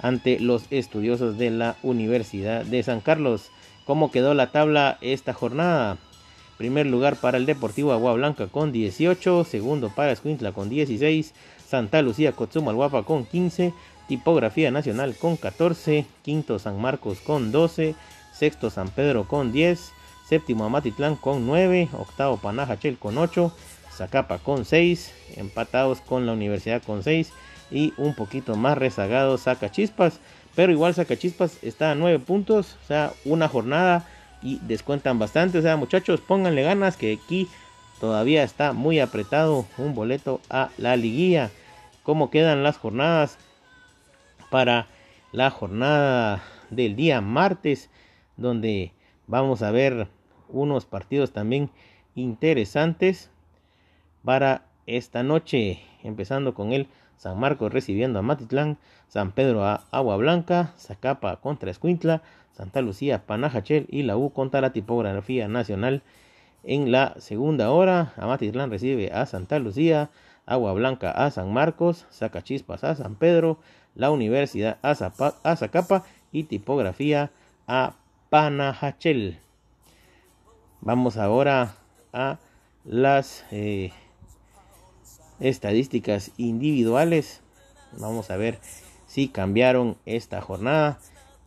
ante 0.00 0.40
los 0.40 0.64
estudiosos 0.70 1.38
de 1.38 1.50
la 1.50 1.76
Universidad 1.82 2.64
de 2.64 2.82
San 2.82 3.00
Carlos. 3.00 3.50
¿Cómo 3.86 4.10
quedó 4.10 4.34
la 4.34 4.50
tabla 4.50 4.98
esta 5.00 5.32
jornada? 5.32 5.96
Primer 6.58 6.86
lugar 6.86 7.14
para 7.14 7.38
el 7.38 7.46
Deportivo 7.46 7.92
Agua 7.92 8.14
Blanca 8.14 8.48
con 8.48 8.72
18, 8.72 9.44
segundo 9.44 9.90
para 9.94 10.10
Escuintla 10.10 10.50
con 10.50 10.68
16, 10.68 11.32
Santa 11.68 12.02
Lucía 12.02 12.32
Guapa 12.32 13.04
con 13.04 13.24
15, 13.24 13.72
Tipografía 14.08 14.72
Nacional 14.72 15.14
con 15.14 15.36
14, 15.36 16.04
quinto 16.22 16.58
San 16.58 16.80
Marcos 16.80 17.20
con 17.20 17.52
12, 17.52 17.94
sexto 18.32 18.70
San 18.70 18.88
Pedro 18.88 19.28
con 19.28 19.52
10, 19.52 19.92
séptimo 20.28 20.64
Amatitlán 20.64 21.14
con 21.14 21.46
9, 21.46 21.90
octavo 21.92 22.38
Panajachel 22.38 22.98
con 22.98 23.16
8, 23.18 23.52
Zacapa 23.92 24.38
con 24.38 24.64
6, 24.64 25.12
empatados 25.36 26.00
con 26.00 26.26
la 26.26 26.32
Universidad 26.32 26.82
con 26.82 27.04
6 27.04 27.32
y 27.70 27.92
un 27.98 28.16
poquito 28.16 28.56
más 28.56 28.78
rezagado 28.78 29.38
Chispas, 29.70 30.18
pero 30.56 30.72
igual 30.72 30.94
Chispas 30.94 31.62
está 31.62 31.92
a 31.92 31.94
9 31.94 32.18
puntos, 32.18 32.76
o 32.82 32.86
sea, 32.86 33.12
una 33.24 33.46
jornada 33.46 34.08
y 34.42 34.58
descuentan 34.62 35.18
bastante, 35.18 35.58
o 35.58 35.62
sea, 35.62 35.76
muchachos, 35.76 36.20
pónganle 36.20 36.62
ganas 36.62 36.96
que 36.96 37.12
aquí 37.22 37.46
todavía 38.00 38.42
está 38.42 38.72
muy 38.72 38.98
apretado 38.98 39.66
un 39.78 39.94
boleto 39.94 40.40
a 40.50 40.70
la 40.78 40.96
liguilla. 40.96 41.50
¿Cómo 42.02 42.30
quedan 42.30 42.62
las 42.62 42.78
jornadas 42.78 43.38
para 44.50 44.86
la 45.32 45.50
jornada 45.50 46.42
del 46.70 46.96
día 46.96 47.20
martes 47.20 47.90
donde 48.36 48.92
vamos 49.26 49.62
a 49.62 49.70
ver 49.70 50.08
unos 50.48 50.86
partidos 50.86 51.32
también 51.32 51.70
interesantes 52.14 53.30
para 54.24 54.66
esta 54.86 55.22
noche, 55.22 55.80
empezando 56.02 56.54
con 56.54 56.72
el 56.72 56.88
San 57.16 57.38
Marcos 57.38 57.72
recibiendo 57.72 58.18
a 58.18 58.22
Matitlán, 58.22 58.78
San 59.08 59.32
Pedro 59.32 59.64
a 59.64 59.84
Agua 59.90 60.16
Blanca, 60.16 60.72
Zacapa 60.78 61.36
contra 61.36 61.70
Escuintla, 61.70 62.22
Santa 62.52 62.80
Lucía, 62.80 63.26
Panajachel 63.26 63.86
y 63.90 64.02
la 64.02 64.16
U 64.16 64.30
contra 64.30 64.60
la 64.60 64.72
tipografía 64.72 65.48
nacional. 65.48 66.02
En 66.62 66.90
la 66.90 67.14
segunda 67.18 67.70
hora, 67.70 68.12
Amatitlán 68.16 68.70
recibe 68.70 69.12
a 69.12 69.26
Santa 69.26 69.58
Lucía, 69.58 70.10
Agua 70.46 70.72
Blanca 70.72 71.10
a 71.10 71.30
San 71.30 71.52
Marcos, 71.52 72.06
Zacachispas 72.10 72.84
a 72.84 72.94
San 72.94 73.14
Pedro, 73.16 73.58
la 73.94 74.10
Universidad 74.10 74.78
a, 74.82 74.94
Zacapa 75.56 76.04
y 76.32 76.44
tipografía 76.44 77.30
a 77.66 77.94
Panajachel. 78.30 79.38
Vamos 80.80 81.16
ahora 81.16 81.74
a 82.12 82.38
las 82.84 83.44
eh, 83.50 83.92
estadísticas 85.40 86.30
individuales. 86.36 87.42
Vamos 87.98 88.30
a 88.30 88.36
ver 88.36 88.58
si 89.06 89.28
cambiaron 89.28 89.96
esta 90.06 90.40
jornada. 90.40 90.98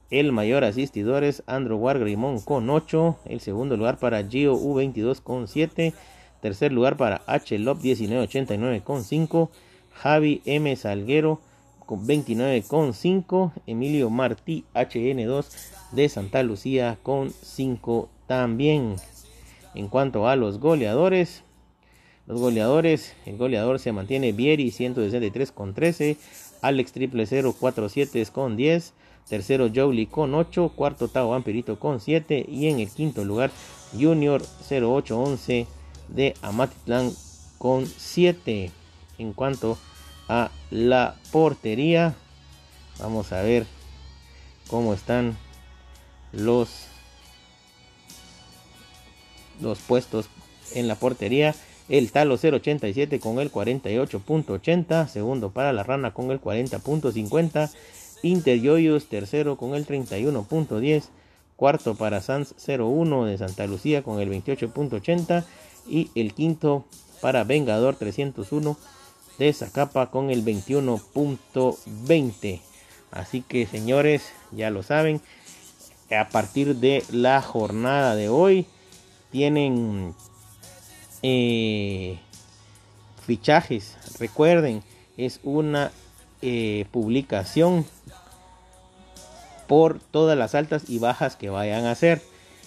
El 0.10 0.32
mayor 0.32 0.64
asistidor 0.64 1.24
es 1.24 1.44
Andrew 1.46 1.78
Wargrimón 1.78 2.40
con 2.42 2.70
8. 2.70 3.18
El 3.26 3.40
segundo 3.42 3.78
lugar 3.78 4.00
para 4.00 4.28
Gio 4.28 4.58
U22 4.58 5.22
con 5.22 5.48
7. 5.48 5.94
Tercer 6.42 6.72
lugar 6.72 6.98
para 6.98 7.22
H. 7.28 7.58
Lop 7.60 7.78
1989 7.84 8.82
con 8.84 9.04
5. 9.04 9.52
Javi 9.94 10.42
M. 10.46 10.76
Salguero 10.76 11.42
con 11.86 12.08
29 12.08 12.64
con 12.64 12.94
5. 12.94 13.54
Emilio 13.68 14.10
Martí 14.10 14.66
HN2 14.74 15.46
de 15.92 16.10
Santa 16.10 16.42
Lucía 16.42 16.98
con 17.04 17.30
5 17.30 18.10
también. 18.26 18.96
En 19.76 19.88
cuanto 19.90 20.28
a 20.28 20.36
los 20.36 20.60
goleadores, 20.60 21.44
los 22.30 22.40
goleadores, 22.40 23.16
el 23.26 23.38
goleador 23.38 23.80
se 23.80 23.92
mantiene 23.92 24.34
Vieri 24.34 24.70
163 24.70 25.52
con 25.52 25.74
13, 25.74 26.16
Alex 26.62 26.92
triple 26.92 27.26
047 27.26 28.24
con 28.32 28.56
10, 28.56 28.94
tercero 29.28 29.72
Jolie 29.74 30.08
con 30.08 30.36
8, 30.36 30.74
cuarto 30.76 31.08
Tao 31.08 31.34
Ampirito 31.34 31.80
con 31.80 32.00
7 32.00 32.46
y 32.48 32.68
en 32.68 32.80
el 32.82 32.90
quinto 32.92 33.26
lugar 33.26 33.50
Junior 34.00 34.44
0811 34.70 35.66
de 36.10 36.36
Amatitlán 36.44 37.12
con 37.58 37.88
7. 37.88 38.72
En 39.18 39.34
cuanto 39.34 39.80
a 40.28 40.52
la 40.70 41.16
portería, 41.32 42.14
vamos 43.00 43.32
a 43.32 43.42
ver 43.42 43.66
cómo 44.68 44.94
están 44.94 45.36
los 46.32 46.86
los 49.60 49.80
puestos 49.80 50.30
en 50.76 50.88
la 50.88 50.94
portería. 50.94 51.56
El 51.90 52.12
Talo 52.12 52.36
087 52.36 53.20
con 53.20 53.40
el 53.40 53.52
48.80. 53.52 55.08
Segundo 55.08 55.52
para 55.52 55.74
la 55.74 55.84
Rana 55.84 56.14
con 56.14 56.32
el 56.32 56.40
40.50. 56.40 57.72
Inter 58.22 58.62
Yoyos 58.62 59.08
tercero 59.08 59.58
con 59.58 59.74
el 59.74 59.88
31.10. 59.88 61.06
Cuarto 61.56 61.96
para 61.96 62.22
Sans 62.22 62.54
01 62.68 63.26
de 63.26 63.40
Santa 63.40 63.66
Lucía 63.66 64.04
con 64.04 64.20
el 64.20 64.30
28.80. 64.30 65.44
Y 65.88 66.12
el 66.14 66.34
quinto 66.34 66.86
para 67.22 67.44
Vengador 67.44 67.96
301 67.96 68.78
de 69.40 69.52
Zacapa 69.52 70.12
con 70.12 70.30
el 70.30 70.46
21.20. 70.46 72.62
Así 73.12 73.42
que 73.42 73.66
señores, 73.66 74.32
ya 74.52 74.70
lo 74.70 74.84
saben. 74.84 75.22
A 76.12 76.30
partir 76.30 76.76
de 76.76 77.04
la 77.12 77.42
jornada 77.42 78.16
de 78.16 78.30
hoy 78.30 78.68
tienen 79.32 80.14
fichajes. 83.26 83.98
Recuerden, 84.20 84.84
es 85.18 85.40
una 85.44 85.92
eh, 86.42 86.86
publicación 86.92 87.86
por 89.68 90.00
todas 90.00 90.38
las 90.38 90.56
altas 90.56 90.90
y 90.90 91.00
bajas 91.00 91.36
que 91.36 91.50
vayan 91.50 91.86
a 91.86 91.92
hacer. 91.92 92.22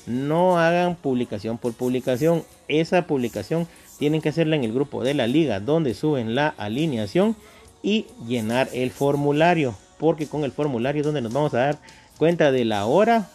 No 0.07 0.59
hagan 0.59 0.95
publicación 0.95 1.59
por 1.59 1.73
publicación. 1.73 2.45
Esa 2.69 3.07
publicación 3.07 3.67
tienen 3.99 4.21
que 4.21 4.29
hacerla 4.29 4.57
en 4.57 4.65
el 4.65 4.73
grupo 4.73 5.03
de 5.03 5.15
la 5.15 5.27
liga 5.27 5.61
donde 5.61 5.95
suben 5.95 6.35
la 6.35 6.49
alineación 6.49 7.37
y 7.83 8.07
llenar 8.27 8.69
el 8.73 8.91
formulario. 8.91 9.75
Porque 9.99 10.27
con 10.27 10.45
el 10.45 10.53
formulario 10.53 11.01
es 11.01 11.07
donde 11.07 11.23
nos 11.23 11.33
vamos 11.33 11.55
a 11.55 11.59
dar 11.59 11.79
cuenta 12.19 12.53
de 12.53 12.65
la 12.65 12.87
hora 12.87 13.29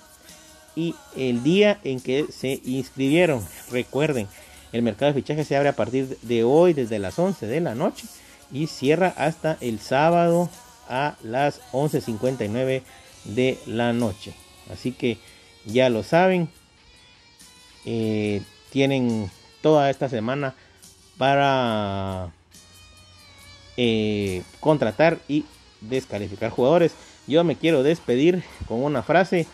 y 0.76 0.96
el 1.16 1.44
día 1.44 1.80
en 1.84 2.00
que 2.00 2.28
se 2.32 2.62
inscribieron. 2.64 3.42
Recuerden, 3.72 4.28
el 4.72 4.82
mercado 4.82 5.14
de 5.14 5.22
fichajes 5.22 5.48
se 5.48 5.56
abre 5.56 5.70
a 5.70 5.76
partir 5.76 6.18
de 6.22 6.44
hoy 6.44 6.74
desde 6.74 7.00
las 7.00 7.18
11 7.18 7.48
de 7.48 7.62
la 7.62 7.76
noche 7.76 8.06
y 8.52 8.68
cierra 8.68 9.14
hasta 9.18 9.58
el 9.62 9.80
sábado 9.80 10.50
a 10.90 11.16
las 11.24 11.62
11.59 11.72 12.82
de 13.26 13.60
la 13.66 13.94
noche. 13.94 14.34
Así 14.72 14.92
que 14.92 15.18
ya 15.66 15.90
lo 15.90 16.04
saben. 16.04 16.50
Eh, 17.86 18.42
tienen 18.72 19.32
toda 19.62 19.90
esta 19.90 20.10
semana 20.10 20.56
para 21.18 22.32
eh, 23.78 24.44
contratar 24.60 25.20
y 25.28 25.46
descalificar 25.82 26.52
jugadores. 26.52 26.94
Yo 27.28 27.44
me 27.44 27.56
quiero 27.56 27.84
despedir 27.84 28.44
con 28.68 28.84
una 28.84 29.04
frase 29.04 29.48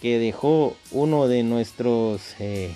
que 0.00 0.18
dejó 0.18 0.76
uno 0.90 1.28
de 1.28 1.42
nuestros 1.44 2.20
eh, 2.38 2.74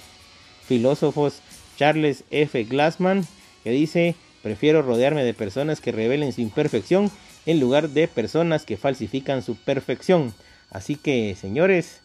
filósofos 0.66 1.40
Charles 1.77 2.25
F. 2.31 2.65
Glassman, 2.65 3.27
que 3.62 3.71
dice, 3.71 4.15
prefiero 4.43 4.83
rodearme 4.83 5.25
de 5.25 5.35
personas 5.35 5.81
que 5.81 5.93
revelen 5.93 6.33
su 6.33 6.41
imperfección 6.41 7.11
en 7.47 7.61
lugar 7.61 7.91
de 7.91 8.09
personas 8.09 8.65
que 8.65 8.77
falsifican 8.77 9.43
su 9.43 9.57
perfección. 9.57 10.35
Así 10.71 10.97
que, 10.97 11.35
señores, 11.35 12.01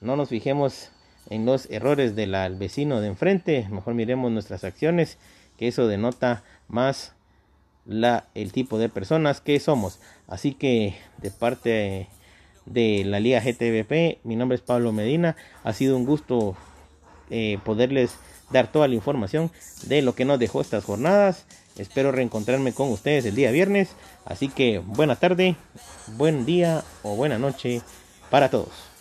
no 0.00 0.16
nos 0.16 0.28
fijemos 0.28 0.90
en 1.30 1.46
los 1.46 1.70
errores 1.70 2.14
del 2.14 2.34
vecino 2.56 3.00
de 3.00 3.08
enfrente, 3.08 3.66
mejor 3.70 3.94
miremos 3.94 4.30
nuestras 4.30 4.64
acciones, 4.64 5.18
que 5.58 5.68
eso 5.68 5.86
denota 5.86 6.42
más 6.68 7.12
la, 7.86 8.26
el 8.34 8.52
tipo 8.52 8.78
de 8.78 8.88
personas 8.88 9.40
que 9.40 9.58
somos. 9.60 10.00
Así 10.26 10.54
que 10.54 10.94
de 11.18 11.30
parte 11.30 12.08
de 12.66 13.04
la 13.04 13.20
Liga 13.20 13.40
GTVP, 13.40 14.18
mi 14.24 14.36
nombre 14.36 14.56
es 14.56 14.62
Pablo 14.62 14.92
Medina, 14.92 15.36
ha 15.62 15.72
sido 15.72 15.96
un 15.96 16.04
gusto 16.04 16.56
eh, 17.30 17.58
poderles 17.64 18.16
dar 18.54 18.72
toda 18.72 18.88
la 18.88 18.94
información 18.94 19.50
de 19.82 20.00
lo 20.00 20.14
que 20.14 20.24
nos 20.24 20.38
dejó 20.38 20.60
estas 20.60 20.84
jornadas. 20.84 21.44
Espero 21.76 22.12
reencontrarme 22.12 22.72
con 22.72 22.88
ustedes 22.90 23.26
el 23.26 23.34
día 23.34 23.50
viernes. 23.50 23.90
Así 24.24 24.48
que 24.48 24.78
buena 24.78 25.16
tarde, 25.16 25.56
buen 26.16 26.46
día 26.46 26.84
o 27.02 27.16
buena 27.16 27.38
noche 27.38 27.82
para 28.30 28.48
todos. 28.48 28.93